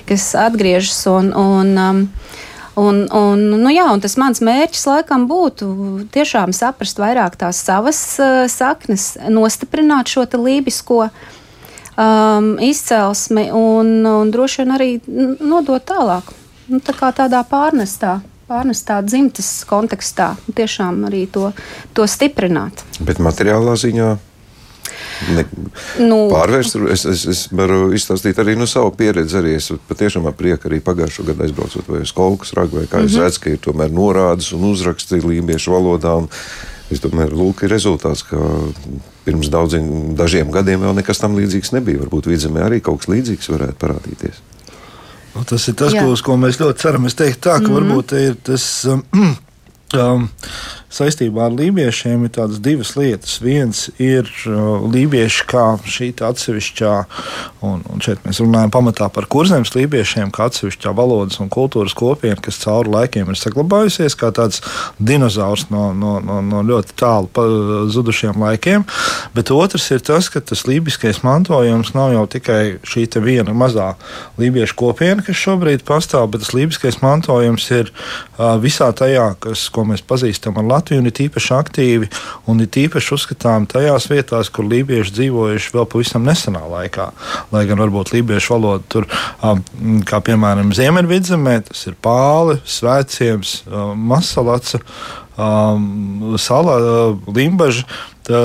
kas 0.08 0.30
atgriežas. 0.48 1.04
Un, 1.10 1.32
un, 1.36 1.76
um, 1.78 2.02
Un, 2.80 3.02
un, 3.12 3.42
nu 3.60 3.72
jā, 3.72 3.84
un 3.92 4.00
tas 4.00 4.14
mans 4.20 4.40
mērķis 4.46 4.86
laikam 4.88 5.26
būtu 5.28 5.66
tiešām 6.14 6.54
saprast 6.56 7.00
vairāk 7.02 7.36
tās 7.40 7.60
savas 7.66 8.00
uh, 8.22 8.46
saknes, 8.48 9.12
nostiprināt 9.28 10.12
šo 10.12 10.24
lībisko 10.38 11.02
um, 11.08 12.54
izcelsmi 12.62 13.50
un, 13.52 14.00
un 14.06 14.32
droši 14.32 14.62
vien 14.62 14.76
arī 14.78 14.90
nodot 15.06 15.84
tālāk. 15.84 16.32
Nu, 16.70 16.78
tā 16.78 16.94
kā 16.96 17.10
tādā 17.12 17.42
pārnestā 17.44 18.20
pārnestā 18.50 18.98
dzimtes 19.06 19.48
kontekstā, 19.68 20.32
tiešām 20.58 21.04
arī 21.06 21.26
to, 21.30 21.52
to 21.94 22.06
stiprināt. 22.10 22.82
Bet 23.06 23.22
materiālā 23.22 23.76
ziņā 23.78 24.08
ne, 25.36 25.44
nu, 25.98 26.18
pārvērst. 26.32 26.78
Es, 26.92 27.04
es, 27.08 27.26
es 27.30 27.44
varu 27.52 27.92
izstāstīt 27.96 28.40
arī 28.42 28.56
no 28.58 28.68
savu 28.70 28.92
pieredzi. 28.96 29.38
Arī 29.40 29.54
es 29.58 29.70
patiešām 29.88 30.26
ar 30.30 30.36
prieku 30.38 30.70
arī 30.70 30.80
pagājušo 30.84 31.26
gadu 31.28 31.46
aizbraucot 31.46 31.88
vai 31.90 32.02
uz 32.06 32.12
Kolkas 32.16 32.54
ragu, 32.58 32.80
vai 32.80 32.86
kā 32.86 32.98
mm 32.98 33.02
-hmm. 33.02 33.06
es 33.06 33.14
mhm. 33.14 33.22
redzu, 33.22 33.40
ka 33.40 33.50
ir 33.50 33.58
tomēr 33.68 33.90
norādes 33.90 34.52
un 34.52 34.70
uzraksti 34.70 35.22
lībiešu 35.24 35.72
valodā. 35.72 36.16
Un, 36.18 36.28
Es 36.90 36.98
domāju, 36.98 37.36
lūk, 37.38 37.62
ir 37.62 37.70
rezultāts, 37.70 38.24
ka 38.26 38.36
pirms 39.24 39.48
daudziem 39.48 40.16
dažiem 40.18 40.50
gadiem 40.50 40.80
vēl 40.80 40.96
nekas 40.98 41.22
tam 41.22 41.36
līdzīgs 41.38 41.70
nebija. 41.76 42.00
Varbūt 42.02 42.26
vidzemē 42.26 42.64
arī 42.66 42.80
kaut 42.80 42.98
kas 42.98 43.12
līdzīgs 43.12 43.50
varētu 43.52 43.78
parādīties. 43.78 44.40
Nu, 45.34 45.44
tas 45.46 45.68
ir 45.70 45.76
tas, 45.78 45.94
ko, 45.94 46.16
ko 46.26 46.36
mēs 46.40 46.58
ļoti 46.58 46.82
ceram. 46.82 47.06
Es 47.06 47.14
teiktu, 47.14 47.44
tā, 47.46 47.60
ka 47.60 47.62
mm 47.62 47.66
-hmm. 47.66 47.76
varbūt 47.78 48.16
ir 48.18 48.36
tas. 48.42 48.64
Um, 48.90 49.04
um, 50.02 50.28
saistībā 50.90 51.46
ar 51.46 51.54
lībiešiem 51.54 52.26
ir 52.26 52.32
tādas 52.34 52.60
divas 52.62 52.92
lietas. 52.98 53.38
Viens 53.42 53.86
ir 54.02 54.26
uh, 54.48 54.82
lībieši 54.90 55.46
kā 55.50 55.64
šī 55.86 56.10
atsevišķā, 56.26 56.94
un, 57.66 57.84
un 57.86 58.02
šeit 58.02 58.24
mēs 58.26 58.40
runājam 58.42 58.72
pamatā 58.74 59.06
par 59.14 59.28
kurzemes 59.30 59.72
lībiešiem, 59.76 60.32
kā 60.34 60.48
atsevišķā 60.50 60.92
valodas 60.98 61.38
un 61.42 61.50
kultūras 61.52 61.94
kopiena, 61.96 62.38
kas 62.42 62.58
cauri 62.64 62.90
laikiem 62.92 63.30
ir 63.30 63.38
saglabājusies 63.38 64.18
kā 64.18 64.32
tāds 64.34 64.64
dinozaurs 64.98 65.68
no, 65.70 65.90
no, 65.96 66.16
no, 66.24 66.40
no 66.44 66.64
ļoti 66.66 66.96
tālu 66.98 67.46
zudušiem 67.94 68.42
laikiem. 68.42 68.84
Bet 69.36 69.54
otrs 69.54 69.86
ir 69.94 70.02
tas, 70.04 70.28
ka 70.32 70.42
tas 70.42 70.66
lībiskais 70.68 71.22
mantojums 71.26 71.94
nav 71.94 72.14
jau 72.16 72.26
tikai 72.34 72.62
šī 72.86 73.06
viena 73.20 73.54
mazā 73.56 73.94
lībiešu 74.40 74.76
kopiena, 74.78 75.22
kas 75.24 75.38
šobrīd 75.38 75.82
pastāv, 75.86 76.28
bet 76.32 76.44
tas 76.44 76.54
lībiskais 76.56 77.00
mantojums 77.02 77.66
ir 77.74 77.90
uh, 77.90 78.56
visā 78.62 78.90
tajā, 78.96 79.32
kas, 79.42 79.68
ko 79.72 79.86
mēs 79.88 80.04
pazīstam 80.06 80.58
ar 80.60 80.68
Latviju 80.70 80.79
Latviju 80.80 81.04
un 81.04 81.10
ir 81.10 81.22
īpaši 81.26 81.52
aktīvi 81.58 82.10
un 82.48 82.64
ir 82.64 82.80
īpaši 82.86 83.14
uzskatām 83.16 83.68
tajās 83.70 84.08
vietās, 84.10 84.48
kur 84.48 84.64
lībieši 84.70 85.14
dzīvojuši 85.18 85.74
vēl 85.76 85.88
pavisam 85.92 86.24
nesenā 86.24 86.64
laikā. 86.64 87.10
Lai 87.52 87.66
gan 87.68 87.82
varbūt 87.84 88.14
lībiešu 88.16 88.56
valoda 88.56 88.84
tur, 88.88 89.08
kā 90.08 90.22
piemēram 90.24 90.72
Ziemeļvidzemē, 90.76 91.56
tas 91.68 91.84
ir 91.90 91.98
pāli, 92.00 92.56
svētciems, 92.64 93.60
masalats 93.94 94.78
um, 95.40 96.36
sala, 96.38 96.76
uh, 96.78 97.34
limbaža. 97.34 97.86
Tā, 98.26 98.40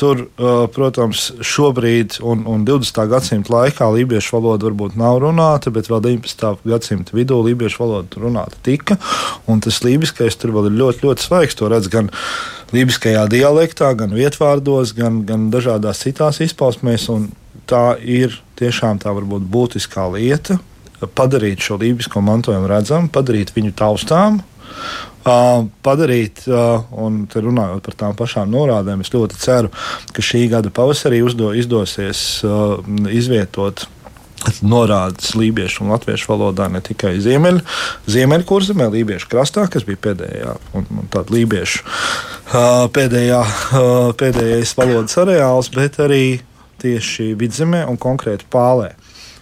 tur, 0.00 0.24
uh, 0.40 0.64
protams, 0.72 1.28
šobrīd 1.44 2.18
un, 2.24 2.46
un 2.48 2.64
20. 2.66 3.00
gadsimta 3.10 3.52
laikā 3.52 3.88
lībiešu 3.94 4.38
valoda 4.38 4.66
varbūt 4.70 4.96
nav 4.98 5.20
runāta, 5.22 5.70
bet 5.74 5.90
vēl 5.90 6.00
19. 6.06 6.64
gadsimta 6.68 7.16
vidū 7.16 7.42
lībiešu 7.44 7.82
valoda 7.84 8.22
runāta 8.22 8.58
tika. 8.66 8.96
Tas 9.68 9.82
lībiskais 9.84 10.38
tur 10.40 10.54
vēl 10.56 10.70
ir 10.70 10.78
ļoti, 10.80 11.04
ļoti 11.04 11.28
svaigs. 11.28 11.58
To 11.60 11.68
redz 11.70 11.90
gan 11.92 12.10
lībiskajā 12.72 13.26
dialektā, 13.30 13.92
gan 13.98 14.16
vietvārdos, 14.16 14.94
gan, 14.96 15.22
gan 15.28 15.48
dažādās 15.54 16.02
citās 16.04 16.40
izpausmēs. 16.44 17.08
Tā 17.68 17.84
ir 18.00 18.40
tiešām 18.58 19.00
tā 19.02 19.12
varbūt 19.12 19.44
būtiskā 19.44 20.08
lieta. 20.14 20.58
Padarīt 21.14 21.62
šo 21.62 21.76
lībisko 21.78 22.22
mantojumu 22.24 22.66
redzamu, 22.70 23.10
padarīt 23.14 23.52
viņu 23.54 23.74
taustāmu, 23.78 24.42
padarīt, 25.84 26.46
un 26.48 27.20
runājot 27.28 27.84
par 27.84 27.98
tām 28.02 28.16
pašām 28.18 28.50
norādēm, 28.52 29.04
es 29.04 29.12
ļoti 29.14 29.38
ceru, 29.42 29.72
ka 30.14 30.24
šī 30.24 30.46
gada 30.52 30.72
pavasarī 30.74 31.22
uzdo, 31.26 31.52
izdosies 31.56 32.42
izvietot 33.12 33.86
norādes 34.62 35.32
lībiešu 35.34 35.82
un 35.84 35.92
latviešu 35.92 36.30
valodā 36.30 36.68
ne 36.70 36.80
tikai 36.84 37.16
ziemeļ, 37.22 37.60
ziemeļkurzemē, 38.10 38.86
lībiešu 38.94 39.30
krastā, 39.32 39.66
kas 39.70 39.86
bija 39.88 40.00
pēdējā 40.08 40.54
un, 40.78 40.86
un 40.94 41.10
tāda 41.12 41.34
lībiešu 41.34 41.82
pēdējā, 42.94 43.40
pēdējais 44.20 44.76
valodas 44.78 45.18
areāls, 45.20 45.72
bet 45.74 45.98
arī 46.04 46.40
tieši 46.82 47.32
vidzemē 47.38 47.84
un 47.90 47.98
konkrēti 48.00 48.46
pālē. 48.52 48.92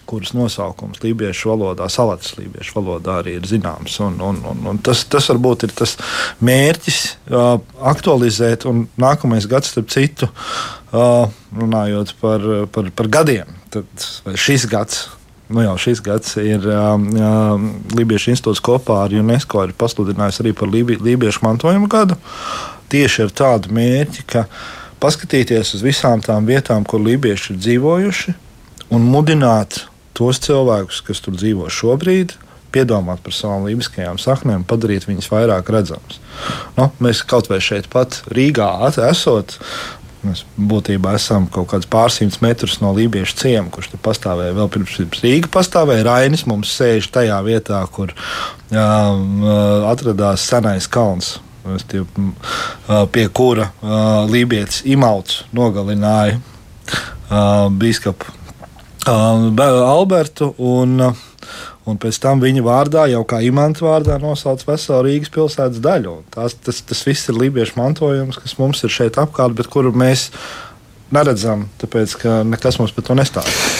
Kuras 0.07 0.33
nosaukums 0.35 1.01
lībiešu 1.03 1.51
valodā, 1.51 1.89
salatas 1.91 2.35
lībiešu 2.39 2.77
valodā 2.77 3.19
arī 3.21 3.37
ir 3.37 3.47
zināms. 3.49 3.97
Un, 4.03 4.17
un, 4.23 4.39
un, 4.51 4.63
un 4.71 4.79
tas, 4.83 5.03
tas 5.11 5.27
varbūt 5.31 5.67
ir 5.67 5.75
tas 5.77 5.97
mērķis 6.43 7.01
uh, 7.31 7.57
aktualizēt, 7.91 8.67
un 8.69 8.85
nākamais 8.99 9.49
gads, 9.49 9.73
starp 9.73 9.91
citu, 9.93 10.29
uh, 10.31 11.27
runājot 11.57 12.15
par, 12.21 12.47
par, 12.73 12.89
par 12.95 13.11
gadiem, 13.19 13.51
tad 13.73 14.09
šis 14.39 14.67
gads. 14.71 15.05
Nu 15.47 15.63
jau 15.63 15.77
šis 15.79 16.01
gads 16.03 16.33
ir 16.43 16.65
uh, 16.67 16.97
Lībiešu 17.95 18.33
institūts 18.33 18.59
kopā 18.63 19.05
ar 19.05 19.13
UNESCO 19.15 19.63
pasludinājis 19.79 20.41
arī 20.43 20.51
par 20.57 20.67
Lībi, 20.67 20.97
Lībiešu 20.99 21.45
mantojuma 21.45 21.87
gadu. 21.91 22.17
Tieši 22.91 23.23
ar 23.27 23.31
tādu 23.35 23.71
mērķi, 23.75 24.25
ka 24.27 24.43
paskatīties 25.03 25.75
uz 25.77 25.85
visām 25.85 26.23
tām 26.23 26.47
vietām, 26.47 26.85
kur 26.87 27.03
lībieši 27.03 27.53
ir 27.53 27.61
dzīvojuši, 27.63 28.35
un 28.95 29.07
mudināt 29.11 29.83
tos 30.17 30.41
cilvēkus, 30.43 31.03
kas 31.05 31.21
tur 31.23 31.37
dzīvo 31.37 31.69
šobrīd, 31.73 32.35
piedomāt 32.73 33.21
par 33.23 33.35
savām 33.35 33.67
lībiskajām 33.67 34.19
saknēm, 34.21 34.65
padarīt 34.67 35.07
viņas 35.07 35.29
vairāk 35.31 35.69
redzamas. 35.73 36.19
Nu, 36.77 36.89
mēs 37.03 37.23
kaut 37.27 37.49
vai 37.51 37.61
šeit 37.63 37.89
pat 37.93 38.21
Rīgā 38.33 38.69
esot. 39.07 39.57
Mēs 40.25 40.41
būtībā 40.57 41.13
esam 41.15 41.45
kaut 41.53 41.69
kāds 41.71 41.87
pārsimts 41.87 42.41
metrus 42.43 42.79
no 42.81 42.89
Lībiešu 42.97 43.35
ciema, 43.37 43.69
kurš 43.71 43.91
tur 43.93 44.01
pastāvēja 44.03 44.55
vēl 44.57 44.71
pirms, 44.73 44.95
pirms 44.97 45.21
Rīgas. 45.23 45.51
Pastāvēja 45.53 46.07
Rainis, 46.09 46.43
mums 46.49 46.73
sēž 46.73 47.07
tajā 47.13 47.37
vietā, 47.45 47.79
kur 47.93 48.11
um, 48.11 49.45
atradās 49.87 50.47
senais 50.49 50.89
kalns. 50.91 51.37
Tie, 51.91 52.01
pie 53.13 53.25
kura 53.35 53.69
uh, 53.69 54.23
Lībijas 54.31 54.81
imauts 54.87 55.41
nogalināja 55.55 56.39
uh, 56.39 57.67
biskupu 57.75 58.31
Albertu. 59.07 60.53
Un, 60.57 61.01
Un 61.87 61.95
pēc 61.95 62.17
tam 62.19 62.41
viņa 62.43 62.61
vārdā, 62.65 63.05
jau 63.07 63.21
kā 63.23 63.37
imanta 63.47 63.85
vārdā, 63.85 64.17
nosauc 64.19 64.59
veselu 64.67 65.05
Rīgas 65.05 65.31
pilsētas 65.31 65.79
daļu. 65.79 66.17
Tās, 66.33 66.57
tas, 66.59 66.81
tas 66.83 67.03
viss 67.07 67.29
ir 67.31 67.37
lībiešu 67.39 67.77
mantojums, 67.79 68.39
kas 68.43 68.57
mums 68.59 68.83
ir 68.83 68.91
šeit 68.91 69.19
apkārt, 69.21 69.55
bet 69.55 69.69
kuru 69.71 69.93
mēs 69.95 70.25
neredzam, 71.15 71.69
tāpēc 71.79 72.17
ka 72.19 72.41
nekas 72.43 72.81
mums 72.81 72.91
par 72.91 73.07
to 73.07 73.15
nestāsta. 73.15 73.71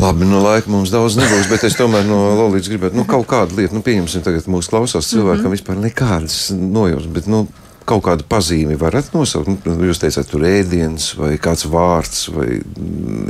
Labi, 0.00 0.24
no 0.24 0.40
laika 0.40 0.72
mums 0.72 0.92
daudz 0.94 1.18
nebūs, 1.20 1.50
bet 1.50 1.66
es 1.68 1.76
tomēr 1.76 2.06
no 2.08 2.22
Lorijas 2.38 2.70
gribētu 2.72 2.96
nu, 2.96 3.04
kaut 3.08 3.26
kādu 3.28 3.58
lietu. 3.58 3.76
Nu, 3.76 3.84
pieņemsim, 3.84 4.24
tagad 4.24 4.48
mūsu 4.48 4.72
klausās 4.72 5.10
cilvēkam 5.12 5.44
mm 5.44 5.50
-hmm. 5.50 5.58
vispār 5.58 5.76
nekādas 5.76 6.38
nojautas, 6.56 7.10
bet 7.12 7.28
nu, 7.28 7.44
kaut 7.90 8.04
kādu 8.06 8.26
pazīmi 8.30 8.78
varat 8.80 9.10
nosaukt? 9.16 9.66
Nu, 9.66 9.76
jūs 9.90 10.00
teicāt, 10.02 10.30
tur 10.30 10.46
ēdiens 10.46 11.10
vai 11.18 11.34
kāds 11.42 11.66
vārds 11.70 12.28
vai 12.34 12.48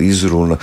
izruna. 0.05 0.61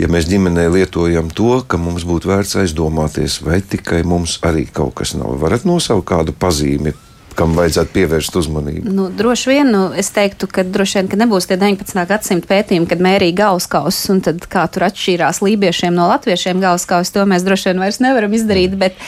Ja 0.00 0.10
mēs 0.12 0.28
ģimenē 0.30 0.68
lietojam 0.74 1.30
to, 1.34 1.60
ka 1.68 1.80
mums 1.80 2.06
būtu 2.08 2.32
vērts 2.32 2.58
aizdomāties, 2.64 3.40
vai 3.46 3.62
tikai 3.62 4.02
mums 4.06 4.40
arī 4.46 4.66
kaut 4.66 4.96
kas 5.00 5.14
nav, 5.18 5.38
varat 5.42 5.66
nosaukt 5.68 6.08
kādu 6.10 6.34
pazīmi, 6.36 6.94
kam 7.36 7.52
vajadzētu 7.56 7.92
pievērst 7.92 8.38
uzmanību? 8.40 8.92
Nu, 8.96 9.06
droši 9.12 9.50
vien, 9.50 9.70
nu, 9.72 9.82
es 9.98 10.08
teiktu, 10.14 10.48
ka 10.50 10.64
droši 10.64 11.00
vien 11.00 11.10
ka 11.12 11.20
nebūs 11.20 11.48
tie 11.50 11.58
19. 11.60 12.00
gadsimta 12.08 12.48
pētījumi, 12.50 12.88
kad 12.90 13.02
mērīja 13.04 13.36
galvaskausus 13.42 14.10
un 14.14 14.22
tad 14.24 14.48
kā 14.52 14.64
tur 14.72 14.86
atšķīrās 14.88 15.42
lībiešiem 15.44 15.96
no 15.96 16.08
latviešiem 16.12 16.62
galvaskausus. 16.64 17.12
To 17.16 17.26
mēs 17.28 17.44
droši 17.46 17.70
vien 17.70 17.84
vairs 17.84 18.00
nevaram 18.04 18.36
izdarīt, 18.36 18.76
bet, 18.80 18.98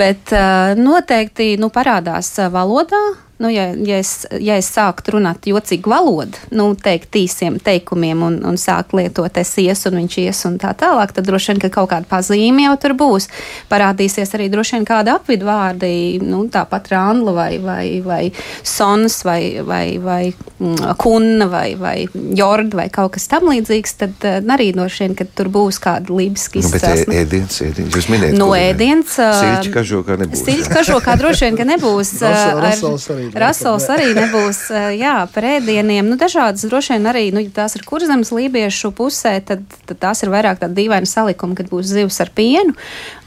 bet 0.00 0.34
noteikti 0.80 1.54
nu, 1.60 1.72
parādās 1.74 2.32
valodā 2.52 3.04
nu, 3.38 3.50
ja, 3.50 3.68
ja, 3.86 3.98
es, 3.98 4.26
ja 4.40 4.56
es 4.58 4.68
sāktu 4.74 5.14
runāt 5.14 5.46
jocīgu 5.46 5.90
valodu, 5.92 6.40
nu, 6.50 6.72
teikt 6.74 7.14
īsiem 7.20 7.60
teikumiem 7.62 8.22
un, 8.26 8.38
un 8.46 8.58
sākt 8.58 8.94
lietot 8.98 9.38
es 9.38 9.52
ies 9.62 9.84
un 9.86 10.00
viņš 10.00 10.16
ies 10.24 10.42
un 10.48 10.58
tā 10.58 10.72
tālāk, 10.78 11.14
tad 11.14 11.28
droši 11.28 11.52
vien, 11.52 11.62
ka 11.62 11.70
kaut 11.78 11.90
kāda 11.92 12.08
pazīme 12.10 12.66
jau 12.66 12.74
tur 12.82 12.96
būs. 12.98 13.28
Parādīsies 13.70 14.34
arī 14.34 14.48
droši 14.50 14.78
vien 14.78 14.88
kāda 14.88 15.18
apvidu 15.20 15.46
vārdi, 15.46 16.18
nu, 16.24 16.44
tāpat 16.50 16.90
rānla 16.90 17.34
vai, 17.36 17.52
vai, 17.62 17.84
vai 18.02 18.22
sons 18.66 19.20
vai, 19.26 19.60
vai, 19.62 19.84
vai 20.02 20.22
mm, 20.32 20.98
kunna 20.98 21.46
vai, 21.52 21.76
vai 21.78 21.96
jorda 22.10 22.82
vai 22.82 22.88
kaut 22.90 23.14
kas 23.14 23.30
tam 23.30 23.52
līdzīgs, 23.52 23.96
tad 24.02 24.26
uh, 24.26 24.40
arī 24.58 24.72
droši 24.74 25.04
vien, 25.06 25.16
ka 25.18 25.28
tur 25.38 25.52
būs 25.54 25.78
kāda 25.82 26.10
lībiski 26.10 26.58
izcelsme. 26.64 27.06
Nu, 27.06 27.14
bet 27.14 27.22
ēdiens, 27.22 27.62
ēdiens, 27.68 27.94
jūs 27.94 28.10
minējat. 28.10 28.38
No 28.38 28.50
ēdiens. 28.56 29.14
Siļķi 29.14 29.74
kažokā 29.78 30.18
nebūs. 30.24 30.44
Siļķi 30.44 30.74
kažokā 30.74 31.16
droši 31.22 31.46
vien, 31.46 31.58
ka 31.60 31.68
nebūs. 31.68 32.14
Rasels 32.66 33.08
arī 33.14 33.27
Rasols 33.34 33.88
arī 33.92 34.12
nebūs 34.16 34.60
jā, 34.98 35.14
par 35.32 35.46
ēdieniem. 35.48 36.06
Nu, 36.08 36.16
dažādas 36.20 36.66
droši 36.68 36.96
vien 36.96 37.08
arī, 37.10 37.24
nu, 37.34 37.42
ja 37.44 37.52
tās 37.62 37.76
ir 37.78 37.84
kurzemes 37.86 38.30
lībiešu 38.34 38.90
pusē, 38.96 39.34
tad, 39.44 39.64
tad 39.88 40.00
tās 40.00 40.22
ir 40.24 40.32
vairāk 40.32 40.60
tāda 40.62 40.74
dīvaina 40.76 41.08
salikuma, 41.08 41.56
kad 41.58 41.70
būs 41.70 41.90
zivs 41.90 42.20
ar 42.24 42.32
pienu. 42.34 42.74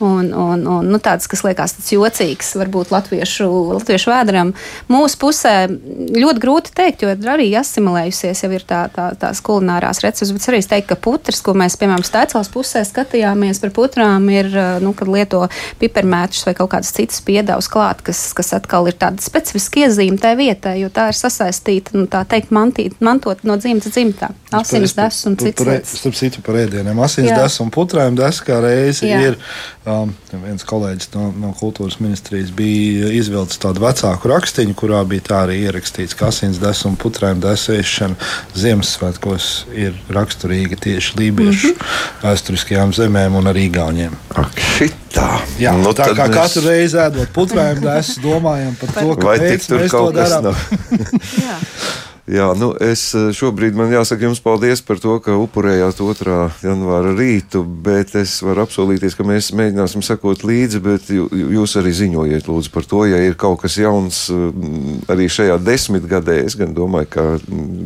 Un, 0.01 0.31
un, 0.33 0.65
un 0.65 0.89
nu, 0.89 0.99
tāds, 1.03 1.27
kas 1.29 1.43
liekas 1.45 1.75
tāds 1.77 1.91
jocīgs, 1.93 2.53
varbūt 2.59 2.93
latviešu, 2.93 3.47
latviešu 3.77 4.11
vēderam. 4.11 4.53
Mūsu 4.91 5.19
pusē 5.21 5.55
ļoti 5.69 6.41
grūti 6.41 6.75
teikt, 6.77 7.05
jo 7.05 7.13
arī 7.31 7.51
asimilējusies 7.59 8.45
jau 8.45 8.51
ir 8.55 8.65
tā, 8.67 8.83
tā, 8.95 9.11
tās 9.21 9.43
kulinārās 9.45 10.01
receptes, 10.03 10.33
bet 10.35 10.49
arī 10.49 10.61
es 10.63 10.71
teiktu, 10.71 10.93
ka 10.93 10.99
putrs, 11.05 11.43
ko 11.45 11.55
mēs, 11.57 11.77
piemēram, 11.81 12.05
stēcās 12.07 12.49
pusē 12.53 12.83
skatījāmies 12.87 13.61
par 13.61 13.75
putrām, 13.77 14.27
ir, 14.33 14.49
nu, 14.83 14.95
kad 14.97 15.11
lieto 15.11 15.45
pipermētus 15.81 16.47
vai 16.47 16.55
kaut 16.57 16.73
kādas 16.73 16.93
citas 16.95 17.21
piedāvas 17.25 17.69
klāt, 17.71 18.01
kas, 18.05 18.23
kas 18.37 18.53
atkal 18.57 18.89
ir 18.89 18.97
tāda 18.99 19.21
specifiska 19.23 19.85
iezīme 19.85 19.90
tai 20.21 20.35
vietai, 20.39 20.75
jo 20.81 20.89
tā 20.93 21.07
ir 21.11 21.17
sasaistīta, 21.17 21.95
nu, 21.97 22.07
tā 22.11 22.23
teikt, 22.29 22.51
mantīt, 22.55 22.97
mantot 23.03 23.43
no 23.47 23.57
dzimta 23.57 23.91
dzimtā. 23.91 24.31
Asins 24.51 24.95
des 24.95 25.19
un 25.29 25.37
citas 25.39 25.67
lietas. 25.67 25.93
Starp 26.01 26.15
citu 26.17 26.41
par 26.43 26.57
ēdieniem. 26.59 26.99
Asins 27.03 27.31
des 27.31 27.59
un 27.63 27.71
putrājiem 27.71 28.17
des 28.19 28.41
kā 28.43 28.59
reizi 28.63 29.07
Jā. 29.07 29.21
ir. 29.29 29.37
Um, 29.81 30.11
viens 30.43 30.61
kolēģis 30.67 31.07
no, 31.15 31.31
no 31.41 31.51
kultūras 31.57 31.95
ministrijas 32.03 32.51
bija 32.53 33.07
izvilcis 33.17 33.57
tādu 33.63 33.81
vecāku 33.81 34.29
rakstīnu, 34.29 34.75
kurā 34.77 34.99
bija 35.09 35.25
tā 35.31 35.39
arī 35.47 35.55
ierakstīts, 35.63 36.13
ka 36.19 36.27
asins 36.29 36.59
des 36.61 36.83
un 36.85 36.99
putrājiem 37.01 37.41
desēšana 37.41 38.29
Ziemassvētkos 38.61 39.47
ir 39.73 39.97
raksturīga 40.13 40.77
tieši 40.85 41.17
lībiešu 41.17 41.71
mm 41.71 41.79
-hmm. 41.79 42.21
vēsturiskajām 42.27 42.93
zemēm 42.93 43.39
un 43.41 43.49
arī 43.49 43.65
Igauniem. 43.71 44.13
Ak, 44.35 44.61
šitā. 44.77 45.41
Jā, 45.61 45.73
nu, 45.77 45.95
tā 45.97 46.11
kā 46.13 46.27
mēs... 46.27 46.35
katru 46.35 46.63
reizi 46.67 46.97
ēdot 47.01 47.33
putrājiem 47.35 47.81
desu, 47.83 48.21
domājam 48.21 48.77
par 48.79 48.93
to, 48.95 49.15
kāpēc 49.21 49.67
mēs 49.81 49.91
to 49.97 50.07
darām. 50.15 50.51
Jā, 52.31 52.45
nu 52.55 52.69
es 52.79 53.01
eh, 53.11 53.25
šobrīd 53.35 53.75
man 53.75 53.89
jāsaka 53.91 54.23
jums 54.23 54.39
paldies 54.39 54.79
par 54.87 55.01
to, 55.03 55.17
ka 55.19 55.33
upurējāt 55.35 55.97
2. 55.99 56.35
janvāra 56.63 57.11
rītu, 57.11 57.59
bet 57.83 58.13
es 58.15 58.37
varu 58.39 58.63
apsolīties, 58.63 59.17
ka 59.19 59.25
mēs 59.27 59.49
mēģināsim 59.51 60.03
sekot 60.05 60.45
līdzi, 60.47 60.79
bet 60.85 61.09
jūs 61.11 61.75
arī 61.81 61.91
ziņojiet 61.97 62.47
lūdzu 62.47 62.71
par 62.71 62.87
to, 62.87 63.01
ja 63.09 63.19
ir 63.19 63.35
kaut 63.35 63.59
kas 63.65 63.75
jauns 63.81 64.21
mm, 64.31 65.01
arī 65.11 65.27
šajā 65.27 65.57
desmitgadē. 65.59 66.37
Es 66.45 66.55
gan 66.55 66.71
domāju, 66.77 67.09
ka 67.11 67.25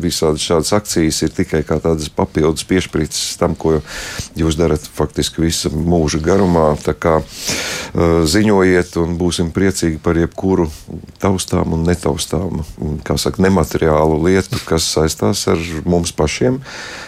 visādas 0.04 0.46
šādas 0.46 0.76
akcijas 0.78 1.24
ir 1.26 1.34
tikai 1.34 1.64
kā 1.66 1.80
tādas 1.82 2.14
papildus 2.14 2.68
piešpricis 2.70 3.40
tam, 3.42 3.58
ko 3.58 3.80
jūs 4.38 4.60
darat 4.62 4.86
faktiski 4.86 5.42
visa 5.48 5.74
mūža 5.74 6.22
garumā. 6.22 6.68
Tā 6.86 6.94
kā 6.94 7.16
uh, 7.18 8.22
ziņojiet 8.30 8.94
un 9.02 9.18
būsim 9.18 9.50
priecīgi 9.58 9.98
par 10.06 10.22
jebkuru 10.22 10.70
taustām 11.18 11.74
un 11.74 11.90
netaustām, 11.90 12.62
kā 13.02 13.18
saka, 13.18 13.42
nemateriālu 13.42 14.22
lietu, 14.22 14.35
kas 14.68 14.88
saistās 14.96 15.46
ar 15.52 15.62
mums 15.86 16.14
pašiem. 16.16 16.60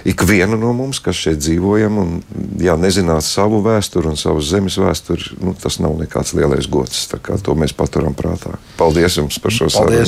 Ikvienu 0.08 0.60
no 0.60 0.74
mums, 0.78 1.02
kas 1.04 1.20
šeit 1.20 1.42
dzīvojam, 1.42 1.98
un 2.02 2.14
jā, 2.62 2.78
nezināt 2.80 3.26
savu 3.26 3.62
vēsturi 3.66 4.12
un 4.12 4.20
savas 4.20 4.50
zemes 4.52 4.78
vēsturi, 4.82 5.38
nu, 5.44 5.56
tas 5.58 5.80
nav 5.84 5.98
nekāds 6.00 6.36
lielais 6.38 6.70
gods. 6.72 7.08
To 7.44 7.56
mēs 7.58 7.76
paturam 7.78 8.16
prātā. 8.18 8.56
Paldies 8.80 9.18
jums 9.20 9.40
par 9.42 9.54
šo 9.56 9.70
sarunu. 9.74 10.04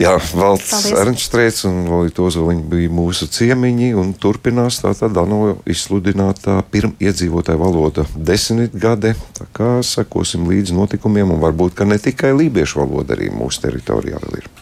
Jā, 0.00 0.16
Valds 0.34 0.90
Ernsts 0.92 1.66
un 1.68 1.84
Lorita 1.90 2.24
Ozoliņa 2.26 2.66
bija 2.72 2.92
mūsu 2.92 3.28
ciemiņi 3.32 3.92
un 3.98 4.12
turpinās 4.18 4.80
tātad 4.82 5.16
ANO 5.20 5.56
izsludinātā 5.68 6.58
pirmiedzīvotāja 6.72 7.60
valoda 7.60 8.06
desmitgade. 8.16 9.14
Tā 9.38 9.48
kā 9.54 9.70
sekosim 9.86 10.48
līdzi 10.50 10.76
notikumiem 10.78 11.34
un 11.34 11.42
varbūt, 11.42 11.76
ka 11.78 11.88
ne 11.88 12.00
tikai 12.02 12.34
lībiešu 12.36 12.82
valoda 12.84 13.16
arī 13.16 13.32
mūsu 13.34 13.66
teritorijā 13.66 14.20
vēl 14.22 14.42
ir. 14.42 14.52